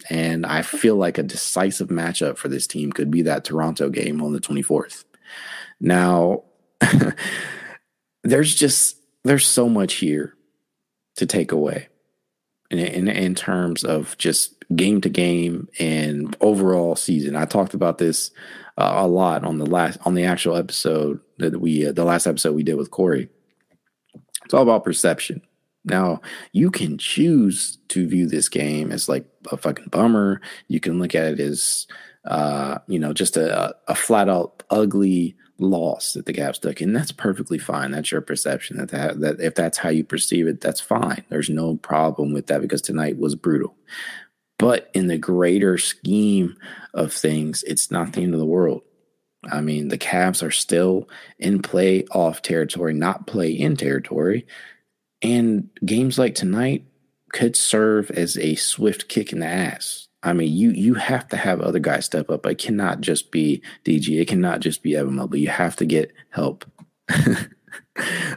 And 0.09 0.45
I 0.45 0.61
feel 0.61 0.95
like 0.95 1.17
a 1.17 1.23
decisive 1.23 1.87
matchup 1.87 2.37
for 2.37 2.47
this 2.47 2.67
team 2.67 2.91
could 2.91 3.11
be 3.11 3.21
that 3.23 3.45
Toronto 3.45 3.89
game 3.89 4.21
on 4.21 4.33
the 4.33 4.39
24th. 4.39 5.05
Now, 5.79 6.43
there's 8.23 8.55
just 8.55 8.97
there's 9.23 9.45
so 9.45 9.69
much 9.69 9.95
here 9.95 10.33
to 11.15 11.25
take 11.25 11.51
away 11.51 11.87
in, 12.69 12.79
in, 12.79 13.07
in 13.07 13.35
terms 13.35 13.83
of 13.83 14.17
just 14.17 14.63
game 14.75 15.01
to 15.01 15.09
game 15.09 15.67
and 15.79 16.35
overall 16.41 16.95
season. 16.95 17.35
I 17.35 17.45
talked 17.45 17.73
about 17.73 17.97
this 17.97 18.31
uh, 18.77 18.93
a 18.97 19.07
lot 19.07 19.43
on 19.43 19.59
the 19.59 19.65
last 19.65 19.99
on 20.05 20.15
the 20.15 20.25
actual 20.25 20.55
episode 20.55 21.19
that 21.37 21.59
we 21.59 21.87
uh, 21.87 21.91
the 21.91 22.05
last 22.05 22.27
episode 22.27 22.55
we 22.55 22.63
did 22.63 22.75
with 22.75 22.91
Corey. 22.91 23.29
It's 24.45 24.53
all 24.53 24.63
about 24.63 24.83
perception. 24.83 25.41
Now, 25.85 26.21
you 26.51 26.71
can 26.71 26.97
choose 26.97 27.77
to 27.89 28.07
view 28.07 28.27
this 28.27 28.49
game 28.49 28.91
as 28.91 29.09
like 29.09 29.25
a 29.51 29.57
fucking 29.57 29.89
bummer. 29.89 30.41
You 30.67 30.79
can 30.79 30.99
look 30.99 31.13
at 31.13 31.33
it 31.33 31.39
as, 31.39 31.87
uh, 32.25 32.79
you 32.87 32.99
know, 32.99 33.13
just 33.13 33.35
a, 33.35 33.75
a 33.87 33.95
flat 33.95 34.29
out 34.29 34.63
ugly 34.69 35.35
loss 35.59 36.13
that 36.13 36.25
the 36.25 36.33
Cavs 36.33 36.59
took, 36.59 36.81
and 36.81 36.95
that's 36.95 37.11
perfectly 37.11 37.57
fine. 37.57 37.91
That's 37.91 38.11
your 38.11 38.21
perception. 38.21 38.77
That, 38.77 38.89
that 38.89 39.19
that 39.19 39.41
if 39.41 39.55
that's 39.55 39.77
how 39.77 39.89
you 39.89 40.03
perceive 40.03 40.47
it, 40.47 40.61
that's 40.61 40.81
fine. 40.81 41.23
There's 41.29 41.49
no 41.49 41.75
problem 41.77 42.33
with 42.33 42.47
that 42.47 42.61
because 42.61 42.81
tonight 42.81 43.17
was 43.17 43.35
brutal. 43.35 43.75
But 44.57 44.89
in 44.93 45.07
the 45.07 45.17
greater 45.17 45.77
scheme 45.77 46.55
of 46.93 47.11
things, 47.11 47.63
it's 47.63 47.91
not 47.91 48.13
the 48.13 48.21
end 48.21 48.33
of 48.33 48.39
the 48.39 48.45
world. 48.45 48.81
I 49.51 49.61
mean, 49.61 49.89
the 49.89 49.97
Cavs 49.97 50.41
are 50.41 50.51
still 50.51 51.09
in 51.37 51.61
play 51.61 52.05
off 52.11 52.41
territory, 52.41 52.93
not 52.93 53.27
play 53.27 53.51
in 53.51 53.75
territory. 53.75 54.47
And 55.23 55.69
games 55.85 56.19
like 56.19 56.35
tonight 56.35 56.85
could 57.31 57.55
serve 57.55 58.11
as 58.11 58.37
a 58.37 58.55
swift 58.55 59.07
kick 59.07 59.33
in 59.33 59.39
the 59.39 59.47
ass. 59.47 60.07
I 60.21 60.33
mean, 60.33 60.53
you 60.53 60.71
you 60.71 60.93
have 60.93 61.27
to 61.29 61.37
have 61.37 61.59
other 61.59 61.79
guys 61.79 62.05
step 62.05 62.29
up. 62.29 62.45
It 62.45 62.57
cannot 62.57 63.01
just 63.01 63.31
be 63.31 63.61
DG. 63.83 64.21
It 64.21 64.27
cannot 64.27 64.61
just 64.61 64.83
be 64.83 64.95
Evan 64.95 65.15
Mobley. 65.15 65.41
You 65.41 65.49
have 65.49 65.75
to 65.77 65.85
get 65.85 66.13
help. 66.29 66.65
the 67.07 67.47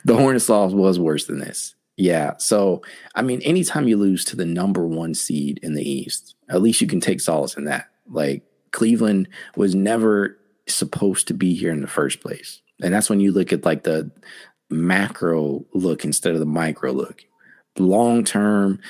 Hornets 0.08 0.48
loss 0.48 0.72
was 0.72 0.98
worse 0.98 1.26
than 1.26 1.38
this. 1.38 1.74
Yeah. 1.96 2.36
So, 2.38 2.82
I 3.14 3.22
mean, 3.22 3.40
anytime 3.42 3.88
you 3.88 3.96
lose 3.96 4.24
to 4.26 4.36
the 4.36 4.44
number 4.44 4.86
one 4.86 5.14
seed 5.14 5.60
in 5.62 5.74
the 5.74 5.88
East, 5.88 6.34
at 6.48 6.60
least 6.60 6.80
you 6.80 6.86
can 6.86 7.00
take 7.00 7.20
solace 7.20 7.56
in 7.56 7.64
that. 7.64 7.88
Like, 8.08 8.42
Cleveland 8.72 9.28
was 9.56 9.74
never 9.74 10.38
supposed 10.68 11.28
to 11.28 11.34
be 11.34 11.54
here 11.54 11.72
in 11.72 11.80
the 11.80 11.86
first 11.86 12.20
place. 12.20 12.60
And 12.82 12.92
that's 12.92 13.08
when 13.08 13.20
you 13.20 13.32
look 13.32 13.52
at 13.52 13.64
like 13.64 13.84
the 13.84 14.10
macro 14.70 15.64
look 15.72 16.04
instead 16.04 16.34
of 16.34 16.40
the 16.40 16.46
micro 16.46 16.92
look. 16.92 17.24
Long 17.78 18.24
term, 18.24 18.80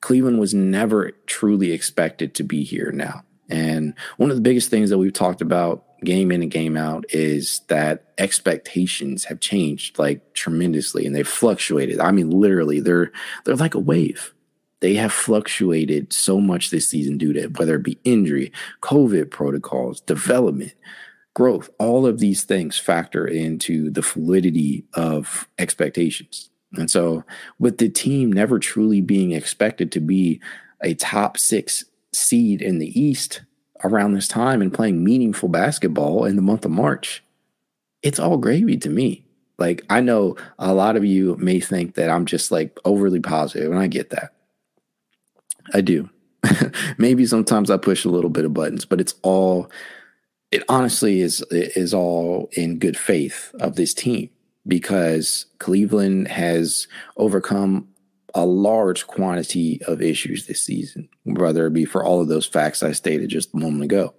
Cleveland 0.00 0.38
was 0.38 0.54
never 0.54 1.12
truly 1.26 1.72
expected 1.72 2.34
to 2.34 2.42
be 2.42 2.62
here 2.62 2.92
now. 2.92 3.22
And 3.48 3.94
one 4.16 4.30
of 4.30 4.36
the 4.36 4.42
biggest 4.42 4.70
things 4.70 4.90
that 4.90 4.98
we've 4.98 5.12
talked 5.12 5.40
about 5.40 5.84
game 6.04 6.30
in 6.30 6.42
and 6.42 6.50
game 6.50 6.76
out 6.76 7.04
is 7.08 7.60
that 7.68 8.12
expectations 8.18 9.24
have 9.24 9.40
changed 9.40 9.98
like 9.98 10.34
tremendously 10.34 11.06
and 11.06 11.16
they've 11.16 11.26
fluctuated. 11.26 12.00
I 12.00 12.10
mean, 12.10 12.30
literally, 12.30 12.80
they're 12.80 13.10
they're 13.44 13.56
like 13.56 13.74
a 13.74 13.80
wave. 13.80 14.34
They 14.80 14.94
have 14.94 15.12
fluctuated 15.12 16.12
so 16.12 16.40
much 16.40 16.68
this 16.68 16.88
season 16.88 17.16
due 17.16 17.32
to 17.32 17.46
whether 17.46 17.76
it 17.76 17.82
be 17.82 17.98
injury, 18.04 18.52
COVID 18.82 19.30
protocols, 19.30 20.02
development, 20.02 20.74
growth. 21.34 21.68
All 21.78 22.06
of 22.06 22.20
these 22.20 22.44
things 22.44 22.78
factor 22.78 23.26
into 23.26 23.90
the 23.90 24.02
fluidity 24.02 24.84
of 24.94 25.48
expectations. 25.58 26.50
And 26.76 26.90
so, 26.90 27.24
with 27.58 27.78
the 27.78 27.88
team 27.88 28.32
never 28.32 28.58
truly 28.58 29.00
being 29.00 29.32
expected 29.32 29.92
to 29.92 30.00
be 30.00 30.40
a 30.82 30.94
top 30.94 31.38
six 31.38 31.84
seed 32.12 32.62
in 32.62 32.78
the 32.78 33.00
East 33.00 33.42
around 33.82 34.14
this 34.14 34.28
time 34.28 34.62
and 34.62 34.72
playing 34.72 35.04
meaningful 35.04 35.48
basketball 35.48 36.24
in 36.24 36.36
the 36.36 36.42
month 36.42 36.64
of 36.64 36.70
March, 36.70 37.22
it's 38.02 38.18
all 38.18 38.38
gravy 38.38 38.76
to 38.78 38.90
me. 38.90 39.24
Like, 39.58 39.84
I 39.88 40.00
know 40.00 40.36
a 40.58 40.74
lot 40.74 40.96
of 40.96 41.04
you 41.04 41.36
may 41.36 41.60
think 41.60 41.94
that 41.94 42.10
I'm 42.10 42.26
just 42.26 42.50
like 42.50 42.76
overly 42.84 43.20
positive, 43.20 43.70
and 43.70 43.80
I 43.80 43.86
get 43.86 44.10
that. 44.10 44.32
I 45.72 45.80
do. 45.80 46.10
Maybe 46.98 47.24
sometimes 47.24 47.70
I 47.70 47.76
push 47.76 48.04
a 48.04 48.10
little 48.10 48.30
bit 48.30 48.44
of 48.44 48.52
buttons, 48.52 48.84
but 48.84 49.00
it's 49.00 49.14
all 49.22 49.70
it 50.54 50.62
honestly 50.68 51.20
is 51.20 51.44
is 51.50 51.92
all 51.92 52.48
in 52.52 52.78
good 52.78 52.96
faith 52.96 53.52
of 53.58 53.74
this 53.74 53.92
team 53.92 54.30
because 54.68 55.46
Cleveland 55.58 56.28
has 56.28 56.86
overcome 57.16 57.88
a 58.36 58.46
large 58.46 59.06
quantity 59.08 59.80
of 59.86 60.00
issues 60.00 60.46
this 60.46 60.62
season, 60.62 61.08
whether 61.24 61.66
it 61.66 61.72
be 61.72 61.84
for 61.84 62.04
all 62.04 62.20
of 62.20 62.28
those 62.28 62.46
facts 62.46 62.82
I 62.84 62.92
stated 62.92 63.30
just 63.30 63.52
a 63.52 63.58
moment 63.58 63.82
ago. 63.82 64.14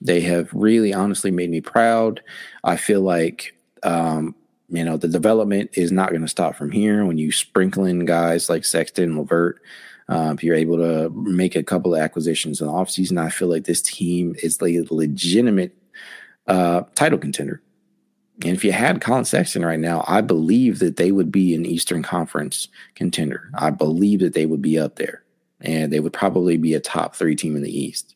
They 0.00 0.22
have 0.22 0.48
really 0.54 0.94
honestly 0.94 1.30
made 1.30 1.50
me 1.50 1.60
proud. 1.60 2.22
I 2.62 2.76
feel 2.78 3.02
like 3.02 3.54
um, 3.82 4.34
you 4.70 4.84
know 4.84 4.96
the 4.96 5.08
development 5.08 5.70
is 5.74 5.92
not 5.92 6.10
going 6.10 6.22
to 6.22 6.28
stop 6.28 6.56
from 6.56 6.70
here 6.70 7.04
when 7.04 7.18
you 7.18 7.30
sprinkle 7.30 7.84
in 7.84 8.06
guys 8.06 8.48
like 8.48 8.64
Sexton, 8.64 9.04
and 9.04 9.18
LeVert, 9.18 9.60
um, 10.08 10.34
if 10.34 10.44
you're 10.44 10.56
able 10.56 10.76
to 10.78 11.10
make 11.10 11.56
a 11.56 11.62
couple 11.62 11.94
of 11.94 12.00
acquisitions 12.00 12.60
in 12.60 12.66
the 12.66 12.72
offseason, 12.72 13.18
I 13.18 13.30
feel 13.30 13.48
like 13.48 13.64
this 13.64 13.82
team 13.82 14.34
is 14.42 14.60
a 14.60 14.84
legitimate 14.90 15.76
uh, 16.46 16.82
title 16.94 17.18
contender. 17.18 17.62
And 18.42 18.52
if 18.52 18.64
you 18.64 18.72
had 18.72 19.00
Collin 19.00 19.24
Sexton 19.24 19.64
right 19.64 19.78
now, 19.78 20.04
I 20.08 20.20
believe 20.20 20.80
that 20.80 20.96
they 20.96 21.12
would 21.12 21.30
be 21.30 21.54
an 21.54 21.64
Eastern 21.64 22.02
Conference 22.02 22.68
contender. 22.94 23.48
I 23.54 23.70
believe 23.70 24.20
that 24.20 24.34
they 24.34 24.46
would 24.46 24.60
be 24.60 24.78
up 24.78 24.96
there 24.96 25.22
and 25.60 25.92
they 25.92 26.00
would 26.00 26.12
probably 26.12 26.56
be 26.56 26.74
a 26.74 26.80
top 26.80 27.14
three 27.14 27.36
team 27.36 27.54
in 27.56 27.62
the 27.62 27.78
East. 27.78 28.14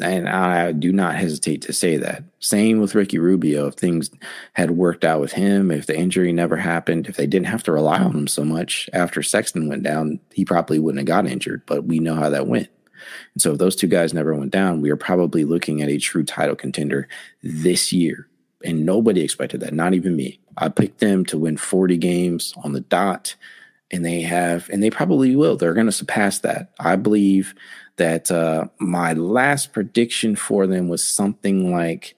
And 0.00 0.28
I 0.28 0.72
do 0.72 0.92
not 0.92 1.16
hesitate 1.16 1.62
to 1.62 1.72
say 1.72 1.96
that. 1.96 2.24
Same 2.40 2.80
with 2.80 2.94
Ricky 2.94 3.18
Rubio. 3.18 3.66
If 3.66 3.74
things 3.74 4.10
had 4.54 4.72
worked 4.72 5.04
out 5.04 5.20
with 5.20 5.32
him, 5.32 5.70
if 5.70 5.86
the 5.86 5.96
injury 5.96 6.32
never 6.32 6.56
happened, 6.56 7.06
if 7.06 7.16
they 7.16 7.26
didn't 7.26 7.46
have 7.46 7.62
to 7.64 7.72
rely 7.72 7.98
on 7.98 8.12
him 8.12 8.26
so 8.26 8.44
much 8.44 8.90
after 8.92 9.22
Sexton 9.22 9.68
went 9.68 9.82
down, 9.82 10.20
he 10.32 10.44
probably 10.44 10.78
wouldn't 10.78 11.00
have 11.00 11.06
got 11.06 11.30
injured. 11.30 11.62
But 11.66 11.84
we 11.84 11.98
know 11.98 12.14
how 12.14 12.30
that 12.30 12.46
went. 12.46 12.68
And 13.34 13.42
so 13.42 13.52
if 13.52 13.58
those 13.58 13.76
two 13.76 13.86
guys 13.86 14.14
never 14.14 14.34
went 14.34 14.50
down, 14.50 14.80
we 14.80 14.90
are 14.90 14.96
probably 14.96 15.44
looking 15.44 15.82
at 15.82 15.88
a 15.88 15.98
true 15.98 16.24
title 16.24 16.56
contender 16.56 17.08
this 17.42 17.92
year. 17.92 18.28
And 18.64 18.86
nobody 18.86 19.20
expected 19.22 19.60
that, 19.60 19.74
not 19.74 19.94
even 19.94 20.16
me. 20.16 20.40
I 20.56 20.68
picked 20.70 21.00
them 21.00 21.24
to 21.26 21.38
win 21.38 21.56
40 21.56 21.98
games 21.98 22.54
on 22.64 22.72
the 22.72 22.80
dot, 22.80 23.36
and 23.90 24.04
they 24.04 24.22
have, 24.22 24.68
and 24.70 24.82
they 24.82 24.90
probably 24.90 25.36
will. 25.36 25.56
They're 25.56 25.74
going 25.74 25.86
to 25.86 25.92
surpass 25.92 26.40
that. 26.40 26.72
I 26.80 26.96
believe 26.96 27.54
that 27.96 28.30
uh, 28.30 28.66
my 28.78 29.12
last 29.14 29.72
prediction 29.72 30.36
for 30.36 30.66
them 30.66 30.88
was 30.88 31.06
something 31.06 31.72
like 31.72 32.16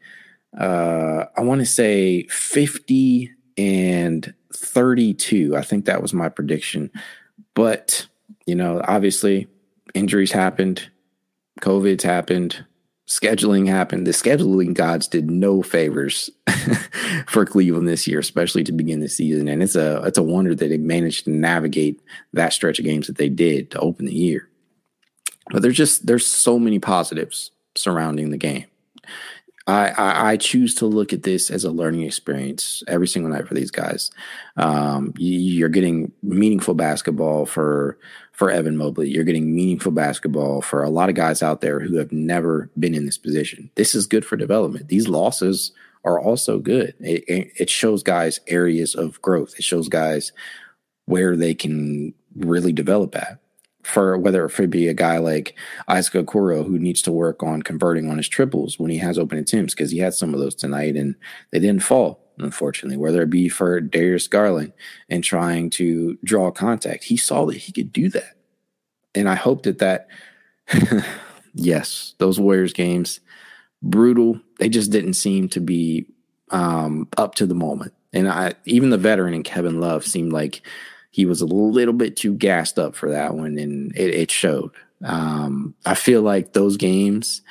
uh, 0.58 1.26
I 1.36 1.42
want 1.42 1.60
to 1.60 1.66
say 1.66 2.24
50 2.24 3.30
and 3.56 4.34
32. 4.54 5.56
I 5.56 5.62
think 5.62 5.84
that 5.84 6.02
was 6.02 6.14
my 6.14 6.28
prediction. 6.28 6.90
But, 7.54 8.06
you 8.46 8.54
know, 8.54 8.80
obviously 8.84 9.48
injuries 9.94 10.32
happened, 10.32 10.90
COVID's 11.60 12.04
happened, 12.04 12.64
scheduling 13.08 13.68
happened. 13.68 14.06
The 14.06 14.12
scheduling 14.12 14.74
gods 14.74 15.06
did 15.08 15.30
no 15.30 15.62
favors 15.62 16.30
for 17.26 17.44
Cleveland 17.44 17.88
this 17.88 18.06
year, 18.06 18.20
especially 18.20 18.64
to 18.64 18.72
begin 18.72 19.00
the 19.00 19.08
season. 19.08 19.48
And 19.48 19.62
it's 19.62 19.74
a 19.74 20.02
it's 20.04 20.18
a 20.18 20.22
wonder 20.22 20.54
that 20.54 20.68
they 20.68 20.76
managed 20.76 21.24
to 21.24 21.30
navigate 21.30 22.00
that 22.32 22.52
stretch 22.52 22.78
of 22.78 22.84
games 22.84 23.06
that 23.06 23.16
they 23.16 23.28
did 23.28 23.70
to 23.72 23.80
open 23.80 24.06
the 24.06 24.14
year. 24.14 24.48
But 25.50 25.62
there's 25.62 25.76
just 25.76 26.06
there's 26.06 26.26
so 26.26 26.58
many 26.58 26.78
positives 26.78 27.50
surrounding 27.74 28.30
the 28.30 28.37
game. 28.37 28.66
I, 29.68 29.88
I, 29.90 30.30
I 30.30 30.37
choose 30.38 30.74
to 30.76 30.87
look 30.87 31.12
at 31.12 31.24
this 31.24 31.50
as 31.50 31.62
a 31.62 31.70
learning 31.70 32.02
experience 32.02 32.82
every 32.88 33.06
single 33.06 33.30
night 33.30 33.46
for 33.46 33.52
these 33.52 33.70
guys. 33.70 34.11
Um, 34.56 35.12
you, 35.18 35.64
are 35.66 35.68
getting 35.68 36.11
meaningful 36.22 36.72
basketball 36.72 37.44
for 37.44 37.98
for 38.32 38.50
Evan 38.50 38.78
Mobley. 38.78 39.11
You're 39.11 39.24
getting 39.24 39.54
meaningful 39.54 39.92
basketball 39.92 40.62
for 40.62 40.82
a 40.82 40.88
lot 40.88 41.11
of 41.11 41.16
guys 41.16 41.42
out 41.42 41.61
there 41.61 41.80
who 41.80 41.96
have 41.96 42.12
never 42.12 42.70
been 42.78 42.94
in 42.94 43.04
this 43.04 43.18
position. 43.18 43.70
This 43.74 43.94
is 43.94 44.06
good 44.06 44.24
for 44.24 44.37
development. 44.37 44.88
These 44.88 45.08
losses 45.08 45.72
are 46.04 46.18
also 46.18 46.58
good. 46.58 46.94
It, 47.00 47.52
it 47.56 47.68
shows 47.68 48.02
guys 48.02 48.40
areas 48.46 48.94
of 48.94 49.20
growth. 49.20 49.54
It 49.58 49.64
shows 49.64 49.88
guys 49.88 50.32
where 51.04 51.37
they 51.37 51.52
can 51.52 52.14
really 52.37 52.72
develop 52.72 53.16
at. 53.16 53.38
For 53.82 54.18
whether 54.18 54.44
it 54.44 54.70
be 54.70 54.88
a 54.88 54.94
guy 54.94 55.18
like 55.18 55.54
Isaac 55.86 56.26
Okoro 56.26 56.66
who 56.66 56.78
needs 56.78 57.00
to 57.02 57.12
work 57.12 57.42
on 57.42 57.62
converting 57.62 58.10
on 58.10 58.18
his 58.18 58.28
triples 58.28 58.78
when 58.78 58.90
he 58.90 58.98
has 58.98 59.18
open 59.18 59.38
attempts 59.38 59.74
because 59.74 59.90
he 59.90 59.98
had 59.98 60.14
some 60.14 60.34
of 60.34 60.40
those 60.40 60.54
tonight 60.54 60.96
and 60.96 61.14
they 61.52 61.58
didn't 61.58 61.82
fall 61.82 62.28
unfortunately, 62.40 62.96
whether 62.96 63.22
it 63.22 63.30
be 63.30 63.48
for 63.48 63.80
Darius 63.80 64.28
Garland 64.28 64.72
and 65.08 65.22
trying 65.22 65.70
to 65.70 66.18
draw 66.24 66.50
contact. 66.50 67.04
He 67.04 67.16
saw 67.16 67.46
that 67.46 67.56
he 67.56 67.72
could 67.72 67.92
do 67.92 68.08
that. 68.10 68.36
And 69.14 69.28
I 69.28 69.34
hope 69.34 69.62
that 69.64 69.78
that, 69.78 70.08
yes, 71.54 72.14
those 72.18 72.38
Warriors 72.38 72.72
games, 72.72 73.20
brutal. 73.82 74.40
They 74.58 74.68
just 74.68 74.90
didn't 74.90 75.14
seem 75.14 75.48
to 75.50 75.60
be 75.60 76.06
um, 76.50 77.08
up 77.16 77.34
to 77.36 77.46
the 77.46 77.54
moment. 77.54 77.94
And 78.12 78.28
I, 78.28 78.54
even 78.64 78.90
the 78.90 78.98
veteran 78.98 79.34
and 79.34 79.44
Kevin 79.44 79.80
Love 79.80 80.04
seemed 80.04 80.32
like 80.32 80.62
he 81.10 81.24
was 81.24 81.40
a 81.40 81.46
little 81.46 81.94
bit 81.94 82.16
too 82.16 82.34
gassed 82.34 82.78
up 82.78 82.94
for 82.94 83.10
that 83.10 83.34
one, 83.34 83.58
and 83.58 83.96
it, 83.96 84.14
it 84.14 84.30
showed. 84.30 84.70
Um, 85.04 85.74
I 85.86 85.94
feel 85.94 86.22
like 86.22 86.52
those 86.52 86.76
games, 86.76 87.42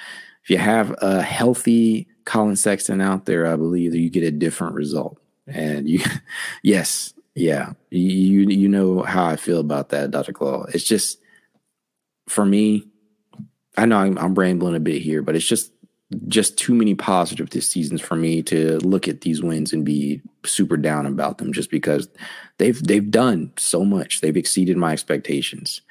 if 0.43 0.49
you 0.49 0.57
have 0.57 0.95
a 1.01 1.21
healthy 1.21 2.07
Collin 2.25 2.55
Sexton 2.55 3.01
out 3.01 3.25
there, 3.25 3.47
I 3.47 3.55
believe 3.55 3.91
that 3.91 3.99
you 3.99 4.09
get 4.09 4.23
a 4.23 4.31
different 4.31 4.75
result. 4.75 5.17
And 5.47 5.87
you, 5.87 6.01
yes, 6.63 7.13
yeah, 7.35 7.73
you 7.89 8.41
you 8.49 8.67
know 8.67 9.01
how 9.01 9.25
I 9.25 9.35
feel 9.37 9.59
about 9.59 9.89
that, 9.89 10.11
Dr. 10.11 10.33
Claw. 10.33 10.65
It's 10.73 10.83
just 10.83 11.19
for 12.27 12.45
me. 12.45 12.87
I 13.79 13.85
know 13.85 13.99
I'm, 13.99 14.17
I'm 14.17 14.33
rambling 14.33 14.75
a 14.75 14.79
bit 14.79 15.03
here, 15.03 15.21
but 15.21 15.35
it's 15.35 15.45
just 15.45 15.71
just 16.27 16.57
too 16.57 16.73
many 16.73 16.95
positive 16.95 17.49
this 17.49 17.69
seasons 17.69 18.01
for 18.01 18.15
me 18.15 18.41
to 18.41 18.77
look 18.79 19.07
at 19.07 19.21
these 19.21 19.41
wins 19.41 19.73
and 19.73 19.83
be 19.83 20.21
super 20.45 20.77
down 20.77 21.05
about 21.05 21.37
them 21.37 21.51
just 21.51 21.69
because 21.69 22.07
they've 22.57 22.81
they've 22.83 23.11
done 23.11 23.51
so 23.57 23.83
much. 23.83 24.21
They've 24.21 24.37
exceeded 24.37 24.77
my 24.77 24.93
expectations. 24.93 25.81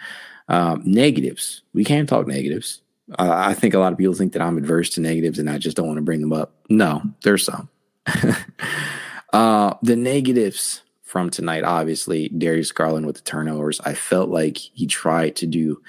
Um, 0.48 0.82
negatives, 0.84 1.62
we 1.74 1.84
can't 1.84 2.08
talk 2.08 2.26
negatives. 2.26 2.80
Uh, 3.18 3.32
I 3.34 3.54
think 3.54 3.74
a 3.74 3.78
lot 3.78 3.92
of 3.92 3.98
people 3.98 4.14
think 4.14 4.32
that 4.32 4.42
I'm 4.42 4.58
adverse 4.58 4.90
to 4.90 5.00
negatives 5.00 5.38
and 5.38 5.50
I 5.50 5.58
just 5.58 5.76
don't 5.76 5.86
want 5.86 5.98
to 5.98 6.02
bring 6.02 6.20
them 6.20 6.32
up. 6.32 6.54
No, 6.68 7.02
there's 7.22 7.44
some. 7.44 7.68
uh, 9.32 9.74
the 9.82 9.96
negatives 9.96 10.82
from 11.02 11.30
tonight, 11.30 11.62
obviously, 11.62 12.28
Darius 12.30 12.72
Garland 12.72 13.06
with 13.06 13.16
the 13.16 13.22
turnovers. 13.22 13.80
I 13.80 13.94
felt 13.94 14.30
like 14.30 14.58
he 14.58 14.86
tried 14.86 15.36
to 15.36 15.46
do 15.46 15.80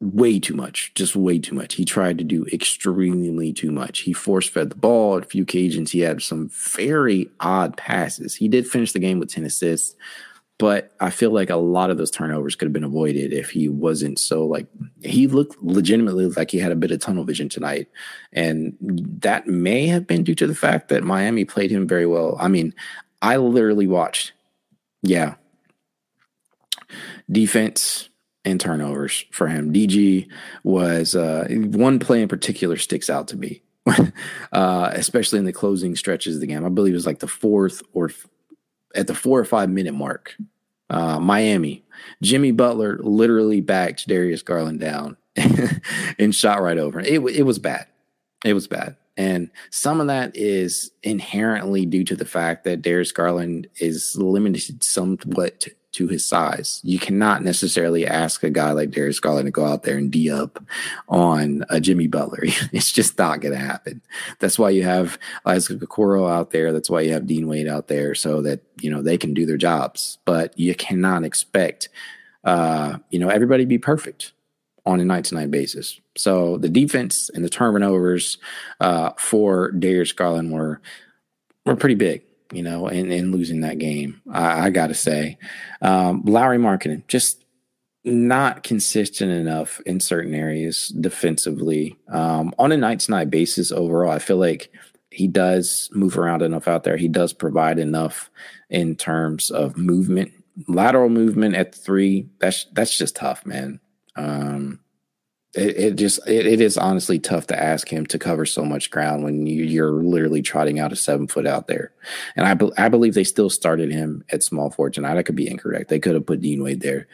way 0.00 0.38
too 0.38 0.54
much, 0.54 0.92
just 0.94 1.16
way 1.16 1.38
too 1.38 1.54
much. 1.54 1.74
He 1.74 1.84
tried 1.84 2.18
to 2.18 2.24
do 2.24 2.46
extremely 2.52 3.52
too 3.52 3.72
much. 3.72 4.00
He 4.00 4.12
force 4.12 4.48
fed 4.48 4.70
the 4.70 4.76
ball 4.76 5.16
at 5.16 5.24
a 5.24 5.28
few 5.28 5.42
occasions. 5.42 5.90
He 5.90 6.00
had 6.00 6.22
some 6.22 6.50
very 6.50 7.28
odd 7.40 7.76
passes. 7.76 8.34
He 8.36 8.48
did 8.48 8.66
finish 8.66 8.92
the 8.92 9.00
game 9.00 9.18
with 9.18 9.32
10 9.32 9.44
assists, 9.44 9.96
but 10.58 10.92
I 11.00 11.10
feel 11.10 11.32
like 11.32 11.50
a 11.50 11.56
lot 11.56 11.90
of 11.90 11.98
those 11.98 12.12
turnovers 12.12 12.54
could 12.54 12.66
have 12.66 12.72
been 12.72 12.84
avoided 12.84 13.32
if 13.32 13.50
he 13.50 13.68
wasn't 13.68 14.18
so 14.20 14.46
like 14.46 14.66
he 15.02 15.26
looked 15.26 15.60
legitimately 15.62 16.26
like 16.26 16.50
he 16.50 16.58
had 16.58 16.72
a 16.72 16.76
bit 16.76 16.92
of 16.92 17.00
tunnel 17.00 17.24
vision 17.24 17.48
tonight. 17.48 17.88
And 18.32 18.76
that 19.20 19.48
may 19.48 19.86
have 19.88 20.06
been 20.06 20.22
due 20.22 20.34
to 20.36 20.46
the 20.46 20.54
fact 20.54 20.88
that 20.88 21.02
Miami 21.02 21.44
played 21.44 21.72
him 21.72 21.88
very 21.88 22.06
well. 22.06 22.36
I 22.40 22.46
mean, 22.46 22.72
I 23.20 23.36
literally 23.36 23.88
watched, 23.88 24.32
yeah, 25.02 25.34
defense 27.30 28.07
and 28.50 28.60
turnovers 28.60 29.24
for 29.30 29.48
him. 29.48 29.72
DG 29.72 30.28
was 30.64 31.14
uh, 31.14 31.46
one 31.50 31.98
play 31.98 32.22
in 32.22 32.28
particular 32.28 32.76
sticks 32.76 33.10
out 33.10 33.28
to 33.28 33.36
me, 33.36 33.62
uh, 34.52 34.90
especially 34.92 35.38
in 35.38 35.44
the 35.44 35.52
closing 35.52 35.96
stretches 35.96 36.36
of 36.36 36.40
the 36.40 36.46
game. 36.46 36.64
I 36.64 36.68
believe 36.68 36.94
it 36.94 36.96
was 36.96 37.06
like 37.06 37.20
the 37.20 37.28
fourth 37.28 37.82
or 37.92 38.10
at 38.94 39.06
the 39.06 39.14
four 39.14 39.38
or 39.38 39.44
five 39.44 39.70
minute 39.70 39.94
mark, 39.94 40.36
uh, 40.90 41.20
Miami, 41.20 41.84
Jimmy 42.22 42.52
Butler 42.52 42.98
literally 43.02 43.60
backed 43.60 44.08
Darius 44.08 44.42
Garland 44.42 44.80
down 44.80 45.16
and 46.18 46.34
shot 46.34 46.62
right 46.62 46.78
over. 46.78 47.00
It 47.00 47.20
it 47.20 47.44
was 47.44 47.58
bad. 47.58 47.86
It 48.44 48.54
was 48.54 48.66
bad. 48.66 48.96
And 49.16 49.50
some 49.70 50.00
of 50.00 50.06
that 50.06 50.36
is 50.36 50.92
inherently 51.02 51.84
due 51.84 52.04
to 52.04 52.14
the 52.14 52.24
fact 52.24 52.62
that 52.64 52.82
Darius 52.82 53.10
Garland 53.10 53.66
is 53.80 54.16
limited 54.16 54.84
somewhat 54.84 55.66
to 55.98 56.06
his 56.06 56.24
size. 56.24 56.80
You 56.84 57.00
cannot 57.00 57.42
necessarily 57.42 58.06
ask 58.06 58.44
a 58.44 58.50
guy 58.50 58.70
like 58.70 58.92
Darius 58.92 59.18
Garland 59.18 59.46
to 59.46 59.50
go 59.50 59.64
out 59.64 59.82
there 59.82 59.98
and 59.98 60.12
D 60.12 60.30
up 60.30 60.62
on 61.08 61.64
a 61.70 61.80
Jimmy 61.80 62.06
Butler. 62.06 62.38
it's 62.72 62.92
just 62.92 63.18
not 63.18 63.40
going 63.40 63.52
to 63.52 63.60
happen. 63.60 64.00
That's 64.38 64.60
why 64.60 64.70
you 64.70 64.84
have 64.84 65.18
Isaac 65.44 65.80
Okoro 65.80 66.30
out 66.30 66.52
there. 66.52 66.72
That's 66.72 66.88
why 66.88 67.00
you 67.00 67.12
have 67.14 67.26
Dean 67.26 67.48
Wade 67.48 67.66
out 67.66 67.88
there 67.88 68.14
so 68.14 68.40
that, 68.42 68.60
you 68.80 68.92
know, 68.92 69.02
they 69.02 69.18
can 69.18 69.34
do 69.34 69.44
their 69.44 69.56
jobs. 69.56 70.18
But 70.24 70.56
you 70.56 70.72
cannot 70.76 71.24
expect, 71.24 71.88
uh, 72.44 72.98
you 73.10 73.18
know, 73.18 73.28
everybody 73.28 73.64
be 73.64 73.78
perfect 73.78 74.30
on 74.86 75.00
a 75.00 75.04
night 75.04 75.24
to 75.24 75.34
night 75.34 75.50
basis. 75.50 76.00
So 76.16 76.58
the 76.58 76.68
defense 76.68 77.28
and 77.34 77.44
the 77.44 77.48
turnovers 77.48 78.38
uh, 78.80 79.10
for 79.18 79.72
Darius 79.72 80.12
Garland 80.12 80.52
were 80.52 80.80
were 81.66 81.76
pretty 81.76 81.96
big 81.96 82.22
you 82.52 82.62
know, 82.62 82.88
in, 82.88 83.10
in 83.10 83.32
losing 83.32 83.60
that 83.60 83.78
game. 83.78 84.20
I, 84.30 84.66
I 84.66 84.70
got 84.70 84.88
to 84.88 84.94
say, 84.94 85.38
um, 85.82 86.22
Lauri 86.24 86.58
Markkanen 86.58 87.06
just 87.06 87.44
not 88.04 88.62
consistent 88.62 89.30
enough 89.30 89.80
in 89.84 90.00
certain 90.00 90.34
areas 90.34 90.88
defensively. 90.88 91.96
Um, 92.08 92.54
on 92.58 92.72
a 92.72 92.76
night 92.76 93.00
to 93.00 93.10
night 93.10 93.30
basis, 93.30 93.70
overall, 93.70 94.10
I 94.10 94.18
feel 94.18 94.38
like 94.38 94.72
he 95.10 95.26
does 95.26 95.90
move 95.92 96.18
around 96.18 96.42
enough 96.42 96.68
out 96.68 96.84
there. 96.84 96.96
He 96.96 97.08
does 97.08 97.32
provide 97.32 97.78
enough 97.78 98.30
in 98.70 98.96
terms 98.96 99.50
of 99.50 99.76
movement, 99.76 100.32
lateral 100.66 101.08
movement 101.08 101.54
at 101.54 101.74
three. 101.74 102.28
That's 102.38 102.66
that's 102.72 102.96
just 102.96 103.16
tough, 103.16 103.44
man. 103.44 103.80
Um, 104.16 104.80
it, 105.58 105.76
it 105.76 105.96
just 105.96 106.20
it, 106.26 106.46
it 106.46 106.60
is 106.60 106.78
honestly 106.78 107.18
tough 107.18 107.46
to 107.48 107.60
ask 107.60 107.88
him 107.88 108.06
to 108.06 108.18
cover 108.18 108.46
so 108.46 108.64
much 108.64 108.90
ground 108.90 109.24
when 109.24 109.46
you, 109.46 109.64
you're 109.64 110.02
literally 110.02 110.42
trotting 110.42 110.78
out 110.78 110.92
a 110.92 110.96
seven 110.96 111.26
foot 111.26 111.46
out 111.46 111.66
there. 111.66 111.92
And 112.36 112.46
I 112.46 112.54
be, 112.54 112.70
I 112.78 112.88
believe 112.88 113.14
they 113.14 113.24
still 113.24 113.50
started 113.50 113.90
him 113.90 114.24
at 114.30 114.42
small 114.42 114.70
forward 114.70 114.94
tonight. 114.94 115.18
I 115.18 115.22
could 115.22 115.36
be 115.36 115.50
incorrect. 115.50 115.90
They 115.90 115.98
could 115.98 116.14
have 116.14 116.26
put 116.26 116.40
Dean 116.40 116.62
Wade 116.62 116.80
there, 116.80 117.08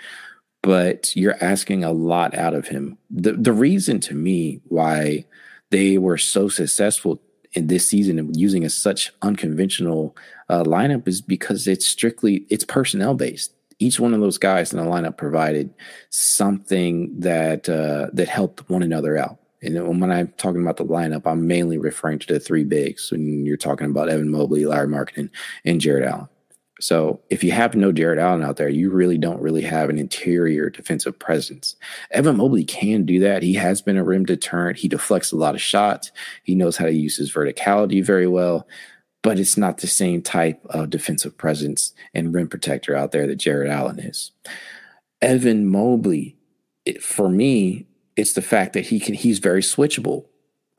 but 0.63 1.15
you're 1.17 1.43
asking 1.43 1.85
a 1.85 1.93
lot 1.93 2.35
out 2.35 2.55
of 2.55 2.69
him. 2.69 2.99
The 3.11 3.33
the 3.33 3.53
reason 3.53 4.01
to 4.01 4.15
me 4.15 4.61
why 4.65 5.25
they 5.71 5.99
were 5.99 6.19
so 6.19 6.49
successful 6.49 7.21
in 7.55 7.69
this 7.69 7.89
season 7.89 8.19
and 8.19 8.37
using 8.37 8.65
a 8.65 8.71
such 8.71 9.13
unconventional 9.23 10.17
uh, 10.49 10.65
lineup 10.65 11.09
is 11.09 11.21
because 11.21 11.67
it's 11.67 11.87
strictly 11.87 12.47
it's 12.51 12.65
personnel 12.65 13.15
based 13.15 13.55
each 13.79 13.99
one 14.01 14.15
of 14.15 14.21
those 14.21 14.39
guys 14.39 14.73
in 14.73 14.79
the 14.79 14.85
lineup 14.85 15.17
provided 15.17 15.73
something 16.11 17.19
that 17.21 17.69
uh, 17.69 18.09
that 18.13 18.29
helped 18.29 18.69
one 18.69 18.83
another 18.83 19.17
out. 19.17 19.39
And 19.63 20.01
when 20.01 20.13
I'm 20.13 20.29
talking 20.37 20.61
about 20.61 20.77
the 20.77 20.85
lineup, 20.85 21.23
I'm 21.27 21.47
mainly 21.47 21.79
referring 21.79 22.19
to 22.21 22.35
the 22.35 22.41
three 22.41 22.65
bigs. 22.65 23.11
When 23.11 23.47
you're 23.47 23.57
talking 23.57 23.91
about 23.91 24.11
Evan 24.11 24.31
Mobley, 24.31 24.67
Lauri 24.67 24.89
Markkanen, 24.89 25.31
and 25.65 25.81
Jarrett 25.81 26.07
Allen. 26.07 26.29
So 26.81 27.21
if 27.31 27.45
you 27.45 27.53
have 27.53 27.75
no 27.75 27.93
Jarrett 27.93 28.19
Allen 28.19 28.43
out 28.43 28.57
there, 28.57 28.69
you 28.69 28.91
really 28.91 29.17
don't 29.17 29.41
really 29.41 29.63
have 29.63 29.89
an 29.89 29.99
interior 29.99 30.69
defensive 30.69 31.19
presence. 31.19 31.77
Evan 32.11 32.37
Mobley 32.37 32.65
can 32.65 33.07
do 33.07 33.21
that. 33.21 33.43
He 33.43 33.55
has 33.55 33.81
been 33.81 33.97
a 33.97 34.05
rim 34.05 34.25
deterrent. 34.25 34.79
He 34.79 34.89
deflects 34.89 35.31
a 35.31 35.37
lot 35.37 35.55
of 35.55 35.63
shots. 35.63 36.11
He 36.43 36.55
knows 36.55 36.77
how 36.77 36.87
to 36.87 36.93
use 36.93 37.17
his 37.17 37.33
verticality 37.33 38.05
very 38.05 38.27
well 38.27 38.67
but 39.25 39.41
it's 39.41 39.57
not 39.57 39.79
the 39.79 39.87
same 39.87 40.21
type 40.21 40.61
of 40.67 40.91
defensive 40.91 41.37
presence 41.39 41.95
and 42.13 42.35
rim 42.35 42.47
protector 42.47 42.95
out 42.95 43.11
there 43.11 43.27
that 43.27 43.37
Jarrett 43.37 43.71
Allen 43.71 43.99
is. 43.99 44.33
Evan 45.23 45.67
Mobley, 45.67 46.37
it, 46.85 47.03
for 47.03 47.31
me, 47.31 47.87
it's 48.17 48.35
the 48.35 48.43
fact 48.43 48.75
that 48.75 48.85
he 48.85 49.01
can 49.01 49.15
he's 49.15 49.39
very 49.39 49.63
switchable 49.63 50.27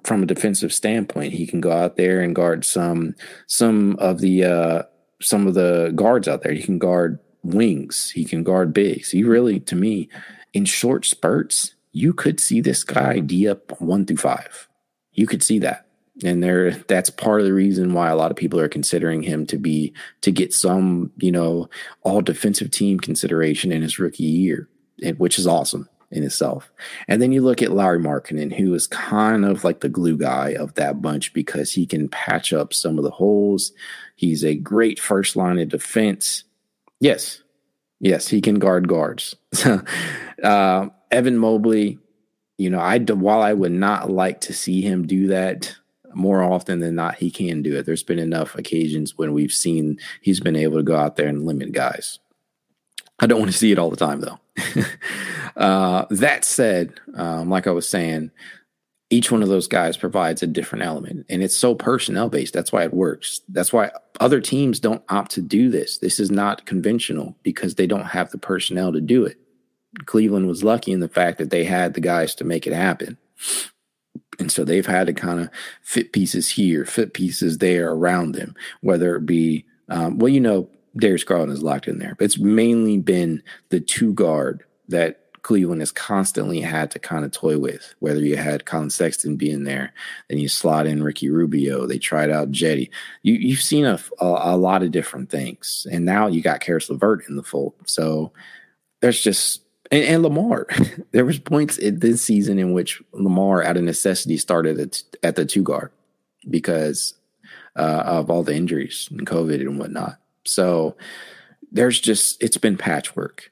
from 0.03 0.21
a 0.21 0.27
defensive 0.27 0.71
standpoint. 0.71 1.34
He 1.34 1.47
can 1.47 1.60
go 1.60 1.71
out 1.71 1.97
there 1.97 2.21
and 2.21 2.36
guard 2.36 2.63
some 2.63 3.15
some 3.47 3.95
of 3.97 4.19
the 4.19 4.45
uh, 4.45 4.84
some 5.19 5.47
of 5.47 5.55
the 5.55 5.91
guards 5.95 6.27
out 6.27 6.43
there. 6.43 6.53
He 6.53 6.62
can 6.62 6.77
guard 6.77 7.17
wings. 7.43 8.12
He 8.12 8.25
can 8.25 8.43
guard 8.43 8.73
bigs. 8.73 9.10
He 9.10 9.23
really, 9.23 9.60
to 9.62 9.75
me, 9.75 10.08
in 10.53 10.65
short 10.65 11.05
spurts, 11.05 11.73
you 11.93 12.13
could 12.13 12.39
see 12.39 12.62
this 12.62 12.84
guy 12.84 13.19
D 13.19 13.49
up 13.49 13.81
one 13.81 14.05
through 14.05 14.17
five. 14.17 14.67
You 15.13 15.25
could 15.25 15.41
see 15.41 15.58
that. 15.60 15.85
And 16.23 16.41
there 16.41 16.71
that's 16.71 17.10
part 17.10 17.41
of 17.41 17.45
the 17.45 17.54
reason 17.54 17.93
why 17.93 18.10
a 18.10 18.15
lot 18.15 18.32
of 18.32 18.38
people 18.38 18.60
are 18.60 18.69
considering 18.69 19.21
him 19.21 19.45
to 19.47 19.58
be 19.58 19.93
to 20.21 20.32
get 20.32 20.54
some, 20.54 21.12
you 21.17 21.32
know, 21.32 21.69
all 22.04 22.21
defensive 22.21 22.71
team 22.71 22.99
consideration 22.99 23.71
in 23.71 23.82
his 23.82 23.99
rookie 23.99 24.23
year, 24.23 24.69
which 25.17 25.38
is 25.38 25.45
awesome 25.45 25.89
in 26.12 26.23
itself. 26.23 26.71
And 27.08 27.21
then 27.21 27.32
you 27.32 27.41
look 27.41 27.62
at 27.62 27.71
Lauri 27.71 27.99
Markkanen, 27.99 28.54
who 28.56 28.73
is 28.73 28.88
kind 28.88 29.43
of 29.43 29.63
like 29.63 29.82
the 29.82 29.89
glue 29.89 30.17
guy 30.17 30.49
of 30.51 30.75
that 30.75 31.01
bunch 31.01 31.34
because 31.34 31.73
he 31.73 31.86
can 31.86 32.08
patch 32.08 32.54
up 32.54 32.73
some 32.73 32.97
of 32.97 33.04
the 33.04 33.12
holes. 33.12 33.73
He's 34.15 34.45
a 34.45 34.56
great 34.56 34.99
first 34.99 35.36
line 35.36 35.60
of 35.60 35.69
defense. 35.69 36.45
Yes, 37.01 37.43
yes, 37.99 38.30
he 38.30 38.39
can 38.39 38.56
guard 38.56 38.88
guards. 38.88 39.36
uh, 40.43 40.88
Evan 41.12 41.38
Mobley, 41.38 41.99
you 42.58 42.69
know, 42.69 42.80
I 42.80 42.99
while 42.99 43.41
I 43.41 43.51
would 43.51 43.73
not 43.73 44.10
like 44.10 44.41
to 44.41 44.54
see 44.54 44.82
him 44.82 45.06
do 45.06 45.28
that 45.28 45.75
more 46.15 46.43
often 46.43 46.80
than 46.80 46.95
not, 46.95 47.15
he 47.15 47.30
can 47.30 47.62
do 47.62 47.78
it. 47.78 47.86
There's 47.86 48.04
been 48.04 48.19
enough 48.19 48.56
occasions 48.56 49.17
when 49.17 49.34
we've 49.34 49.51
seen 49.51 49.99
he's 50.21 50.39
been 50.39 50.56
able 50.56 50.78
to 50.78 50.84
go 50.84 50.95
out 50.95 51.15
there 51.15 51.28
and 51.28 51.45
limit 51.45 51.71
guys. 51.71 52.19
I 53.19 53.28
don't 53.28 53.39
want 53.39 53.51
to 53.51 53.58
see 53.58 53.71
it 53.71 53.80
all 53.80 53.89
the 53.89 53.95
time, 53.95 54.21
though. 54.21 54.39
uh, 55.56 56.06
that 56.10 56.43
said, 56.43 56.93
um, 57.15 57.49
like 57.49 57.67
I 57.67 57.71
was 57.71 57.88
saying, 57.88 58.32
each 59.10 59.32
one 59.32 59.43
of 59.43 59.49
those 59.49 59.67
guys 59.67 59.97
provides 59.97 60.41
a 60.41 60.47
different 60.47 60.84
element, 60.84 61.25
and 61.30 61.43
it's 61.43 61.56
so 61.56 61.75
personnel 61.75 62.28
based. 62.28 62.54
That's 62.54 62.71
why 62.71 62.84
it 62.84 62.93
works. 62.93 63.41
That's 63.49 63.71
why 63.71 63.91
other 64.19 64.41
teams 64.41 64.80
don't 64.80 65.04
opt 65.10 65.32
to 65.32 65.41
do 65.41 65.69
this. 65.69 65.99
This 65.99 66.19
is 66.19 66.32
not 66.32 66.65
conventional 66.65 67.36
because 67.43 67.75
they 67.75 67.88
don't 67.88 68.06
have 68.06 68.32
the 68.32 68.38
personnel 68.38 68.91
to 68.91 69.01
do 69.01 69.23
it. 69.23 69.38
Cleveland 70.06 70.47
was 70.47 70.63
lucky 70.63 70.91
in 70.91 70.99
the 70.99 71.08
fact 71.08 71.38
that 71.38 71.51
they 71.51 71.63
had 71.63 71.93
the 71.93 72.01
guys 72.01 72.36
to 72.36 72.43
make 72.43 72.67
it 72.67 72.73
happen. 72.73 73.17
And 74.39 74.52
so 74.52 74.63
they've 74.63 74.86
had 74.86 75.08
to 75.08 75.13
kind 75.13 75.39
of 75.39 75.50
fit 75.82 76.12
pieces 76.12 76.50
here, 76.50 76.86
fit 76.86 77.13
pieces 77.13 77.60
there 77.60 77.91
around 77.91 78.34
them, 78.34 78.56
whether 78.82 79.15
it 79.15 79.26
be, 79.26 79.65
um, 79.89 80.17
well, 80.17 80.30
you 80.30 80.41
know, 80.41 80.69
Darius 80.98 81.24
Garland 81.24 81.52
is 81.52 81.63
locked 81.63 81.88
in 81.88 82.00
there, 82.00 82.15
but 82.17 82.26
it's 82.26 82.39
mainly 82.39 82.98
been 82.98 83.43
the 83.69 83.80
two 83.80 84.13
guard 84.13 84.63
that 84.88 85.21
Cleveland 85.45 85.82
has 85.82 85.91
constantly 85.91 86.60
had 86.60 86.89
to 86.89 86.98
kind 86.98 87.24
of 87.24 87.32
toy 87.32 87.60
with. 87.60 87.93
Whether 88.00 88.21
you 88.21 88.36
had 88.36 88.65
Collin 88.65 88.89
Sexton 88.89 89.36
being 89.36 89.63
there, 89.63 89.93
then 90.28 90.39
you 90.39 90.48
slot 90.48 90.88
in 90.88 91.04
Ricky 91.04 91.30
Rubio. 91.30 91.86
They 91.86 92.00
tried 92.00 92.32
out 92.32 92.52
Cedi. 92.52 92.89
You, 93.21 93.54
have 93.54 93.62
seen 93.62 93.86
a, 93.86 94.00
a, 94.19 94.26
a, 94.26 94.58
lot 94.58 94.82
of 94.82 94.89
different 94.89 95.30
things, 95.30 95.86
and 95.91 96.04
now 96.04 96.26
you 96.26 96.41
got 96.41 96.62
Caris 96.62 96.89
LeVert 96.89 97.30
in 97.30 97.36
the 97.36 97.43
fold. 97.43 97.76
So 97.86 98.32
there's 99.02 99.21
just 99.21 99.62
and, 99.91 100.04
and, 100.04 100.24
Lamar. 100.24 100.67
there 101.12 101.26
was 101.26 101.39
points 101.39 101.78
in 101.78 102.00
this 102.00 102.21
season 102.21 102.60
in 102.60 102.74
which 102.74 103.02
Lamar, 103.13 103.63
out 103.63 103.78
of 103.78 103.84
necessity, 103.84 104.38
started 104.38 104.80
at, 104.80 105.04
at 105.24 105.36
the 105.36 105.45
two 105.45 105.63
guard 105.63 105.91
because 106.50 107.15
uh, 107.76 108.04
of 108.06 108.30
all 108.30 108.43
the 108.43 108.56
injuries 108.56 109.08
and 109.12 109.28
COVID 109.28 109.62
and 109.62 109.80
whatnot. 109.80 110.17
So 110.45 110.95
there's 111.71 112.00
just 112.00 112.41
it's 112.41 112.58
been 112.58 112.78
patchwork. 112.78 113.52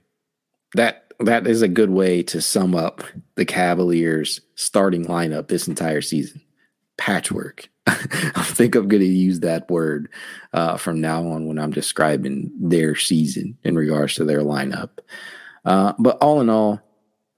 That 0.76 1.14
that 1.20 1.48
is 1.48 1.62
a 1.62 1.68
good 1.68 1.90
way 1.90 2.24
to 2.24 2.42
sum 2.42 2.76
up 2.76 3.04
the 3.36 3.46
Cavaliers 3.46 4.42
starting 4.56 5.06
lineup 5.06 5.48
this 5.48 5.68
entire 5.68 6.02
season. 6.02 6.42
Patchwork. 6.98 7.70
I 7.88 8.44
think 8.44 8.76
I'm 8.76 8.88
going 8.88 9.02
to 9.02 9.08
use 9.08 9.42
that 9.42 9.70
word 9.70 10.10
uh, 10.54 10.78
from 10.78 11.02
now 11.02 11.28
on 11.28 11.48
when 11.48 11.60
I'm 11.60 11.72
describing 11.72 12.52
their 12.60 12.96
season 12.96 13.58
in 13.64 13.76
regards 13.76 14.16
to 14.16 14.26
their 14.26 14.40
lineup. 14.40 15.00
Uh, 15.66 15.94
but 15.98 16.18
all 16.18 16.42
in 16.42 16.50
all, 16.50 16.82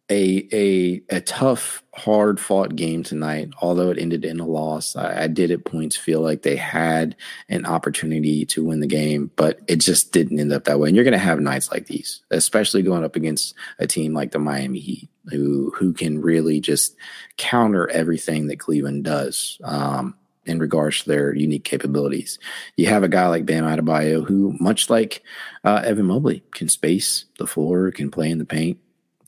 a 0.10 0.48
a 0.54 1.02
a 1.16 1.22
tough, 1.22 1.84
hard 1.94 2.40
fought 2.40 2.76
game 2.76 3.02
tonight. 3.02 3.50
Although 3.62 3.90
it 3.90 3.98
ended 3.98 4.24
in 4.24 4.40
a 4.40 4.46
loss, 4.46 4.96
I, 4.96 5.24
I, 5.24 5.28
did 5.28 5.50
at 5.50 5.66
points 5.66 5.98
feel 5.98 6.22
like 6.22 6.44
they 6.44 6.56
had 6.56 7.16
an 7.50 7.66
opportunity 7.66 8.46
to 8.46 8.64
win 8.64 8.82
the 8.82 8.88
game, 8.88 9.32
but 9.36 9.60
it 9.68 9.78
just 9.78 10.12
didn't 10.12 10.40
end 10.40 10.54
up 10.54 10.66
that 10.66 10.80
way. 10.80 10.90
And 10.90 10.96
you're 10.96 11.06
going 11.06 11.14
to 11.14 11.18
have 11.18 11.40
nights 11.40 11.72
like 11.72 11.88
these, 11.88 12.22
especially 12.30 12.84
going 12.84 13.04
up 13.04 13.16
against 13.16 13.56
a 13.80 13.88
team 13.88 14.14
like 14.14 14.32
the 14.32 14.40
Miami 14.40 14.80
Heat, 14.80 15.10
who 15.32 15.74
who 15.76 15.92
can 15.92 16.22
really 16.22 16.60
just 16.60 16.96
counter 17.38 17.90
everything 17.90 18.48
that 18.48 18.60
Cleveland 18.60 19.06
does. 19.06 19.60
Um, 19.64 20.16
in 20.46 20.60
regards 20.60 21.04
to 21.04 21.10
their 21.10 21.36
unique 21.36 21.64
capabilities. 21.64 22.40
You 22.78 22.88
have 22.88 23.04
a 23.04 23.10
guy 23.10 23.28
like 23.28 23.46
Bam 23.46 23.64
Adebayo 23.64 24.26
who, 24.26 24.56
much 24.60 24.90
like 24.90 25.24
uh, 25.64 25.82
Evan 25.84 26.06
Mobley, 26.06 26.44
can 26.52 26.70
space 26.70 27.26
the 27.40 27.48
floor, 27.48 27.92
can 27.92 28.12
play 28.12 28.30
in 28.30 28.38
the 28.38 28.46
paint. 28.46 28.80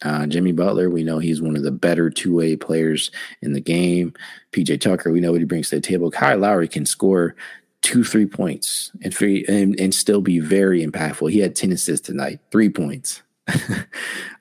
Uh, 0.03 0.27
Jimmy 0.27 0.51
Butler, 0.51 0.89
we 0.89 1.03
know 1.03 1.17
he's 1.17 1.41
one 1.41 1.55
of 1.55 1.63
the 1.63 1.71
better 1.71 2.09
two 2.09 2.35
way 2.35 2.55
players 2.55 3.09
in 3.41 3.53
the 3.53 3.61
game. 3.61 4.13
PJ 4.51 4.79
Tucker, 4.79 5.11
we 5.11 5.19
know 5.19 5.31
what 5.31 5.41
he 5.41 5.45
brings 5.45 5.69
to 5.69 5.75
the 5.75 5.81
table. 5.81 6.11
Kyle 6.11 6.37
Lowry 6.37 6.67
can 6.67 6.85
score 6.85 7.35
two, 7.81 8.03
three 8.03 8.25
points 8.25 8.91
and, 9.01 9.15
free, 9.15 9.45
and, 9.47 9.79
and 9.79 9.93
still 9.93 10.21
be 10.21 10.39
very 10.39 10.85
impactful. 10.85 11.31
He 11.31 11.39
had 11.39 11.55
10 11.55 11.71
assists 11.71 12.05
tonight, 12.05 12.39
three 12.51 12.69
points. 12.69 13.23
uh, 13.47 13.81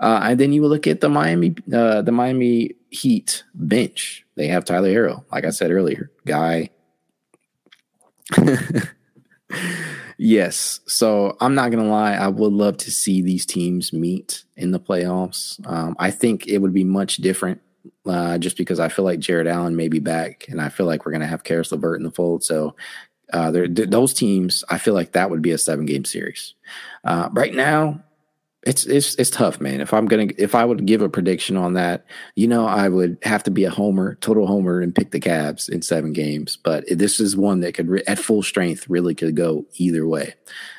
and 0.00 0.40
then 0.40 0.52
you 0.52 0.66
look 0.66 0.86
at 0.86 1.00
the 1.00 1.08
Miami, 1.08 1.54
uh, 1.72 2.02
the 2.02 2.12
Miami 2.12 2.74
Heat 2.90 3.44
bench. 3.54 4.25
They 4.36 4.48
have 4.48 4.64
Tyler 4.64 4.90
Herro, 4.90 5.24
like 5.32 5.44
I 5.44 5.50
said 5.50 5.70
earlier, 5.70 6.10
guy. 6.24 6.70
Yes. 10.18 10.80
So 10.86 11.36
I'm 11.40 11.54
not 11.54 11.70
going 11.70 11.84
to 11.84 11.90
lie. 11.90 12.14
I 12.14 12.28
would 12.28 12.52
love 12.52 12.78
to 12.78 12.90
see 12.90 13.20
these 13.22 13.44
teams 13.44 13.92
meet 13.92 14.44
in 14.56 14.70
the 14.70 14.80
playoffs. 14.80 15.64
Um, 15.66 15.94
I 15.98 16.10
think 16.10 16.46
it 16.46 16.58
would 16.58 16.72
be 16.72 16.84
much 16.84 17.16
different 17.16 17.60
uh, 18.06 18.38
just 18.38 18.56
because 18.56 18.80
I 18.80 18.88
feel 18.88 19.04
like 19.04 19.18
Jarrett 19.18 19.46
Allen 19.46 19.76
may 19.76 19.88
be 19.88 19.98
back 19.98 20.46
and 20.48 20.60
I 20.60 20.70
feel 20.70 20.86
like 20.86 21.04
we're 21.04 21.12
going 21.12 21.20
to 21.20 21.26
have 21.26 21.44
Caris 21.44 21.70
LeVert 21.70 21.98
in 21.98 22.04
the 22.04 22.10
fold. 22.10 22.44
So 22.44 22.74
uh, 23.32 23.52
those 23.52 24.14
teams, 24.14 24.64
I 24.70 24.78
feel 24.78 24.94
like 24.94 25.12
that 25.12 25.30
would 25.30 25.42
be 25.42 25.50
a 25.50 25.58
seven 25.58 25.84
game 25.84 26.04
series. 26.04 26.54
Uh, 27.04 27.28
right 27.32 27.54
now, 27.54 28.02
it's 28.66 28.84
it's 28.84 29.14
it's 29.14 29.30
tough, 29.30 29.60
man. 29.60 29.80
If 29.80 29.94
I'm 29.94 30.06
gonna 30.06 30.26
if 30.36 30.56
I 30.56 30.64
would 30.64 30.86
give 30.86 31.00
a 31.00 31.08
prediction 31.08 31.56
on 31.56 31.74
that, 31.74 32.04
you 32.34 32.48
know, 32.48 32.66
I 32.66 32.88
would 32.88 33.16
have 33.22 33.44
to 33.44 33.50
be 33.50 33.64
a 33.64 33.70
homer, 33.70 34.16
total 34.16 34.46
homer, 34.46 34.80
and 34.80 34.94
pick 34.94 35.12
the 35.12 35.20
Cavs 35.20 35.68
in 35.68 35.82
seven 35.82 36.12
games. 36.12 36.56
But 36.56 36.84
this 36.90 37.20
is 37.20 37.36
one 37.36 37.60
that 37.60 37.74
could, 37.74 38.02
at 38.08 38.18
full 38.18 38.42
strength, 38.42 38.90
really 38.90 39.14
could 39.14 39.36
go 39.36 39.64
either 39.76 40.06
way. 40.08 40.34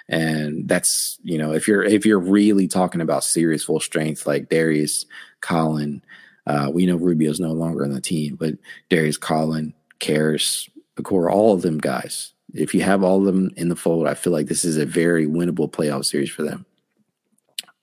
And 0.09 0.67
that's 0.67 1.17
you 1.23 1.37
know, 1.37 1.53
if 1.53 1.65
you're 1.65 1.83
if 1.83 2.05
you're 2.05 2.19
really 2.19 2.67
talking 2.67 2.99
about 2.99 3.23
serious 3.23 3.63
full 3.63 3.79
strength 3.79 4.27
like 4.27 4.49
Darius, 4.49 5.05
Collin, 5.39 6.03
uh, 6.45 6.69
we 6.73 6.85
know 6.85 6.97
Rubio's 6.97 7.39
no 7.39 7.53
longer 7.53 7.85
on 7.85 7.93
the 7.93 8.01
team, 8.01 8.35
but 8.35 8.55
Darius, 8.89 9.17
Collin, 9.17 9.73
Caris, 9.99 10.69
core, 11.03 11.31
all 11.31 11.53
of 11.53 11.61
them 11.61 11.77
guys. 11.77 12.33
If 12.53 12.75
you 12.75 12.81
have 12.81 13.03
all 13.03 13.19
of 13.19 13.25
them 13.25 13.51
in 13.55 13.69
the 13.69 13.75
fold, 13.77 14.07
I 14.07 14.13
feel 14.13 14.33
like 14.33 14.47
this 14.47 14.65
is 14.65 14.75
a 14.75 14.85
very 14.85 15.25
winnable 15.25 15.71
playoff 15.71 16.03
series 16.03 16.29
for 16.29 16.43
them. 16.43 16.65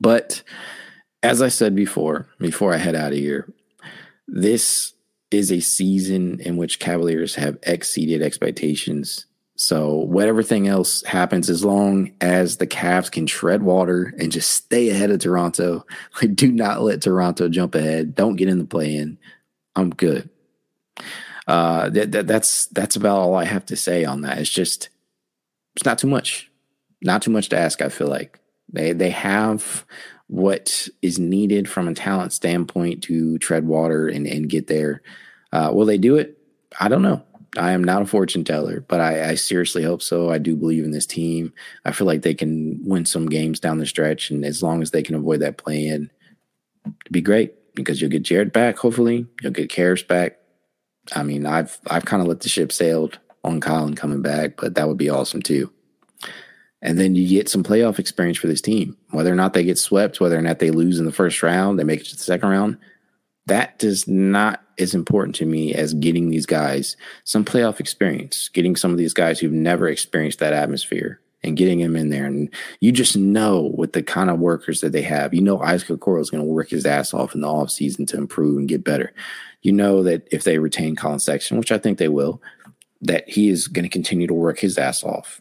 But 0.00 0.42
as 1.22 1.40
I 1.40 1.48
said 1.48 1.74
before, 1.74 2.28
before 2.38 2.74
I 2.74 2.78
head 2.78 2.94
out 2.94 3.12
of 3.12 3.18
here, 3.18 3.52
this 4.28 4.94
is 5.30 5.50
a 5.50 5.60
season 5.60 6.40
in 6.40 6.56
which 6.56 6.78
Cavaliers 6.78 7.34
have 7.36 7.58
exceeded 7.62 8.22
expectations. 8.22 9.26
So 9.56 9.94
whatever 9.94 10.42
thing 10.42 10.66
else 10.66 11.02
happens, 11.04 11.48
as 11.48 11.64
long 11.64 12.12
as 12.20 12.56
the 12.56 12.66
Cavs 12.66 13.10
can 13.10 13.26
tread 13.26 13.62
water 13.62 14.12
and 14.18 14.32
just 14.32 14.50
stay 14.50 14.90
ahead 14.90 15.10
of 15.10 15.20
Toronto, 15.20 15.86
like 16.22 16.34
do 16.34 16.50
not 16.50 16.82
let 16.82 17.02
Toronto 17.02 17.48
jump 17.48 17.74
ahead. 17.74 18.14
Don't 18.14 18.36
get 18.36 18.48
in 18.48 18.58
the 18.58 18.64
play 18.64 18.96
in. 18.96 19.18
I'm 19.76 19.90
good. 19.90 20.28
Uh, 21.46 21.90
that, 21.90 22.12
that, 22.12 22.26
that's 22.26 22.66
that's 22.66 22.96
about 22.96 23.18
all 23.18 23.34
I 23.34 23.44
have 23.44 23.66
to 23.66 23.76
say 23.76 24.04
on 24.04 24.22
that. 24.22 24.38
It's 24.38 24.50
just 24.50 24.88
it's 25.76 25.84
not 25.84 25.98
too 25.98 26.06
much, 26.06 26.50
not 27.02 27.22
too 27.22 27.30
much 27.30 27.48
to 27.50 27.58
ask. 27.58 27.82
I 27.82 27.88
feel 27.90 28.08
like 28.08 28.40
they 28.72 28.92
they 28.92 29.10
have 29.10 29.84
what 30.26 30.88
is 31.02 31.18
needed 31.18 31.68
from 31.68 31.88
a 31.88 31.94
talent 31.94 32.32
standpoint 32.32 33.02
to 33.04 33.38
tread 33.38 33.66
water 33.66 34.08
and, 34.08 34.26
and 34.26 34.48
get 34.48 34.66
there. 34.66 35.02
Uh, 35.52 35.70
will 35.72 35.86
they 35.86 35.98
do 35.98 36.16
it? 36.16 36.38
I 36.80 36.88
don't 36.88 37.02
know. 37.02 37.22
I 37.56 37.72
am 37.72 37.84
not 37.84 38.02
a 38.02 38.06
fortune 38.06 38.42
teller, 38.42 38.80
but 38.80 39.00
I, 39.00 39.30
I, 39.30 39.34
seriously 39.36 39.84
hope 39.84 40.02
so. 40.02 40.28
I 40.28 40.38
do 40.38 40.56
believe 40.56 40.82
in 40.82 40.90
this 40.90 41.06
team. 41.06 41.52
I 41.84 41.92
feel 41.92 42.06
like 42.06 42.22
they 42.22 42.34
can 42.34 42.80
win 42.82 43.06
some 43.06 43.28
games 43.28 43.60
down 43.60 43.78
the 43.78 43.86
stretch, 43.86 44.30
and 44.30 44.44
as 44.44 44.60
long 44.60 44.82
as 44.82 44.90
they 44.90 45.04
can 45.04 45.14
avoid 45.14 45.38
that 45.40 45.58
play 45.58 45.86
in, 45.86 46.10
it'd 46.84 47.12
be 47.12 47.20
great 47.20 47.54
because 47.76 48.00
you'll 48.00 48.10
get 48.10 48.24
Jarrett 48.24 48.52
back. 48.52 48.78
Hopefully, 48.78 49.28
you'll 49.40 49.52
get 49.52 49.70
Caris 49.70 50.02
back. 50.02 50.38
I 51.12 51.22
mean, 51.22 51.46
I've 51.46 51.78
I've 51.88 52.06
kind 52.06 52.22
of 52.22 52.26
let 52.26 52.40
the 52.40 52.48
ship 52.48 52.72
sailed 52.72 53.20
on 53.44 53.60
Collin 53.60 53.94
coming 53.94 54.20
back, 54.20 54.56
but 54.56 54.74
that 54.74 54.88
would 54.88 54.98
be 54.98 55.10
awesome 55.10 55.42
too 55.42 55.72
and 56.84 56.98
then 56.98 57.14
you 57.14 57.26
get 57.26 57.48
some 57.48 57.64
playoff 57.64 57.98
experience 57.98 58.36
for 58.36 58.46
this 58.46 58.60
team. 58.60 58.96
Whether 59.10 59.32
or 59.32 59.36
not 59.36 59.54
they 59.54 59.64
get 59.64 59.78
swept, 59.78 60.20
whether 60.20 60.38
or 60.38 60.42
not 60.42 60.58
they 60.58 60.70
lose 60.70 60.98
in 60.98 61.06
the 61.06 61.12
first 61.12 61.42
round, 61.42 61.78
they 61.78 61.84
make 61.84 62.02
it 62.02 62.06
to 62.08 62.16
the 62.16 62.22
second 62.22 62.50
round, 62.50 62.76
that 63.46 63.78
does 63.78 64.06
not 64.06 64.62
as 64.78 64.94
important 64.94 65.34
to 65.36 65.46
me 65.46 65.74
as 65.74 65.94
getting 65.94 66.28
these 66.28 66.46
guys 66.46 66.96
some 67.24 67.44
playoff 67.44 67.80
experience, 67.80 68.48
getting 68.50 68.76
some 68.76 68.90
of 68.90 68.98
these 68.98 69.14
guys 69.14 69.40
who've 69.40 69.50
never 69.50 69.88
experienced 69.88 70.40
that 70.40 70.52
atmosphere 70.52 71.20
and 71.42 71.56
getting 71.56 71.80
him 71.80 71.96
in 71.96 72.10
there. 72.10 72.26
And 72.26 72.52
you 72.80 72.92
just 72.92 73.16
know 73.16 73.72
with 73.76 73.94
the 73.94 74.02
kind 74.02 74.28
of 74.28 74.38
workers 74.38 74.82
that 74.82 74.92
they 74.92 75.02
have, 75.02 75.32
you 75.32 75.40
know 75.40 75.62
Isaac 75.62 75.88
Okoro 75.88 76.20
is 76.20 76.30
going 76.30 76.42
to 76.42 76.50
work 76.50 76.68
his 76.68 76.84
ass 76.84 77.14
off 77.14 77.34
in 77.34 77.40
the 77.40 77.46
offseason 77.46 78.06
to 78.08 78.18
improve 78.18 78.58
and 78.58 78.68
get 78.68 78.84
better. 78.84 79.12
You 79.62 79.72
know 79.72 80.02
that 80.02 80.28
if 80.30 80.44
they 80.44 80.58
retain 80.58 80.96
Collin 80.96 81.20
Sexton, 81.20 81.56
which 81.56 81.72
I 81.72 81.78
think 81.78 81.96
they 81.96 82.08
will, 82.08 82.42
that 83.00 83.28
he 83.28 83.48
is 83.48 83.68
going 83.68 83.84
to 83.84 83.88
continue 83.88 84.26
to 84.26 84.34
work 84.34 84.58
his 84.58 84.76
ass 84.76 85.02
off 85.02 85.40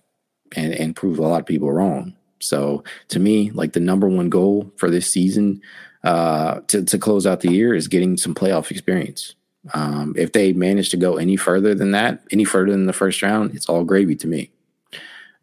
and, 0.55 0.73
and 0.73 0.95
prove 0.95 1.19
a 1.19 1.21
lot 1.21 1.39
of 1.39 1.45
people 1.45 1.71
wrong. 1.71 2.13
So 2.39 2.83
to 3.09 3.19
me, 3.19 3.51
like 3.51 3.73
the 3.73 3.79
number 3.79 4.07
one 4.07 4.29
goal 4.29 4.71
for 4.77 4.89
this 4.89 5.09
season 5.09 5.61
uh, 6.03 6.59
to, 6.67 6.83
to 6.83 6.97
close 6.97 7.25
out 7.25 7.39
the 7.39 7.51
year 7.51 7.73
is 7.73 7.87
getting 7.87 8.17
some 8.17 8.35
playoff 8.35 8.71
experience. 8.71 9.35
Um, 9.73 10.13
if 10.17 10.33
they 10.33 10.51
manage 10.51 10.89
to 10.89 10.97
go 10.97 11.15
any 11.15 11.37
further 11.37 11.73
than 11.73 11.91
that, 11.91 12.21
any 12.31 12.43
further 12.43 12.71
than 12.71 12.85
the 12.85 12.93
first 12.93 13.21
round, 13.21 13.55
it's 13.55 13.69
all 13.69 13.85
gravy 13.85 14.15
to 14.17 14.27
me. 14.27 14.51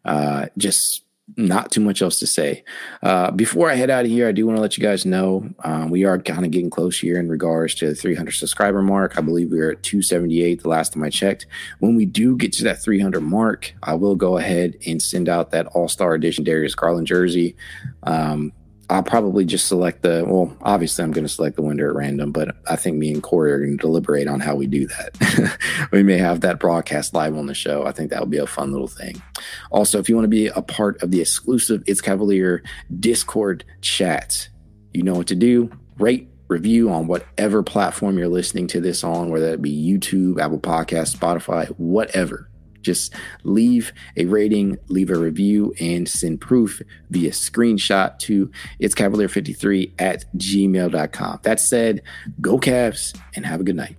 Uh, 0.05 0.47
just 0.57 1.03
not 1.37 1.71
too 1.71 1.81
much 1.81 2.01
else 2.01 2.19
to 2.19 2.27
say. 2.27 2.63
Uh, 3.01 3.31
before 3.31 3.69
I 3.69 3.75
head 3.75 3.89
out 3.89 4.05
of 4.05 4.11
here, 4.11 4.27
I 4.27 4.31
do 4.31 4.45
want 4.45 4.57
to 4.57 4.61
let 4.61 4.77
you 4.77 4.83
guys 4.83 5.05
know 5.05 5.49
um, 5.63 5.89
we 5.89 6.05
are 6.05 6.19
kind 6.19 6.45
of 6.45 6.51
getting 6.51 6.69
close 6.69 6.99
here 6.99 7.19
in 7.19 7.29
regards 7.29 7.75
to 7.75 7.87
the 7.87 7.95
300 7.95 8.31
subscriber 8.31 8.81
mark. 8.81 9.17
I 9.17 9.21
believe 9.21 9.51
we 9.51 9.59
are 9.59 9.71
at 9.71 9.83
278 9.83 10.61
the 10.61 10.69
last 10.69 10.93
time 10.93 11.03
I 11.03 11.09
checked. 11.09 11.45
When 11.79 11.95
we 11.95 12.05
do 12.05 12.35
get 12.35 12.53
to 12.53 12.63
that 12.65 12.81
300 12.81 13.21
mark, 13.21 13.73
I 13.83 13.93
will 13.95 14.15
go 14.15 14.37
ahead 14.37 14.77
and 14.85 15.01
send 15.01 15.29
out 15.29 15.51
that 15.51 15.67
All 15.67 15.87
Star 15.87 16.13
Edition 16.13 16.43
Darius 16.43 16.75
Garland 16.75 17.07
jersey. 17.07 17.55
Um, 18.03 18.53
I'll 18.91 19.03
probably 19.03 19.45
just 19.45 19.67
select 19.67 20.01
the. 20.01 20.25
Well, 20.27 20.55
obviously, 20.61 21.05
I'm 21.05 21.13
going 21.13 21.23
to 21.23 21.33
select 21.33 21.55
the 21.55 21.61
winner 21.61 21.89
at 21.89 21.95
random, 21.95 22.33
but 22.33 22.57
I 22.69 22.75
think 22.75 22.97
me 22.97 23.13
and 23.13 23.23
Corey 23.23 23.53
are 23.53 23.59
going 23.59 23.77
to 23.77 23.81
deliberate 23.81 24.27
on 24.27 24.41
how 24.41 24.53
we 24.55 24.67
do 24.67 24.85
that. 24.85 25.57
we 25.93 26.03
may 26.03 26.17
have 26.17 26.41
that 26.41 26.59
broadcast 26.59 27.13
live 27.13 27.37
on 27.37 27.45
the 27.45 27.53
show. 27.53 27.85
I 27.85 27.93
think 27.93 28.09
that 28.09 28.19
would 28.19 28.29
be 28.29 28.37
a 28.37 28.45
fun 28.45 28.73
little 28.73 28.89
thing. 28.89 29.21
Also, 29.71 29.97
if 29.97 30.09
you 30.09 30.15
want 30.15 30.25
to 30.25 30.29
be 30.29 30.47
a 30.47 30.61
part 30.61 31.01
of 31.01 31.09
the 31.09 31.21
exclusive 31.21 31.83
It's 31.87 32.01
Cavalier 32.01 32.63
Discord 32.99 33.63
chat, 33.79 34.49
you 34.93 35.03
know 35.03 35.15
what 35.15 35.27
to 35.27 35.35
do. 35.35 35.71
Rate, 35.97 36.27
review 36.49 36.91
on 36.91 37.07
whatever 37.07 37.63
platform 37.63 38.17
you're 38.17 38.27
listening 38.27 38.67
to 38.67 38.81
this 38.81 39.05
on, 39.05 39.29
whether 39.29 39.53
it 39.53 39.61
be 39.61 39.71
YouTube, 39.71 40.37
Apple 40.37 40.59
Podcast, 40.59 41.15
Spotify, 41.15 41.67
whatever 41.77 42.50
just 42.81 43.13
leave 43.43 43.93
a 44.17 44.25
rating, 44.25 44.77
leave 44.87 45.09
a 45.09 45.17
review, 45.17 45.73
and 45.79 46.07
send 46.07 46.41
proof 46.41 46.81
via 47.09 47.31
screenshot 47.31 48.17
to 48.19 48.51
it's 48.79 48.95
cavalier53 48.95 49.91
at 49.99 50.25
gmail.com. 50.37 51.39
That 51.43 51.59
said, 51.59 52.01
go 52.39 52.57
Cavs 52.57 53.17
and 53.35 53.45
have 53.45 53.61
a 53.61 53.63
good 53.63 53.75
night. 53.75 53.97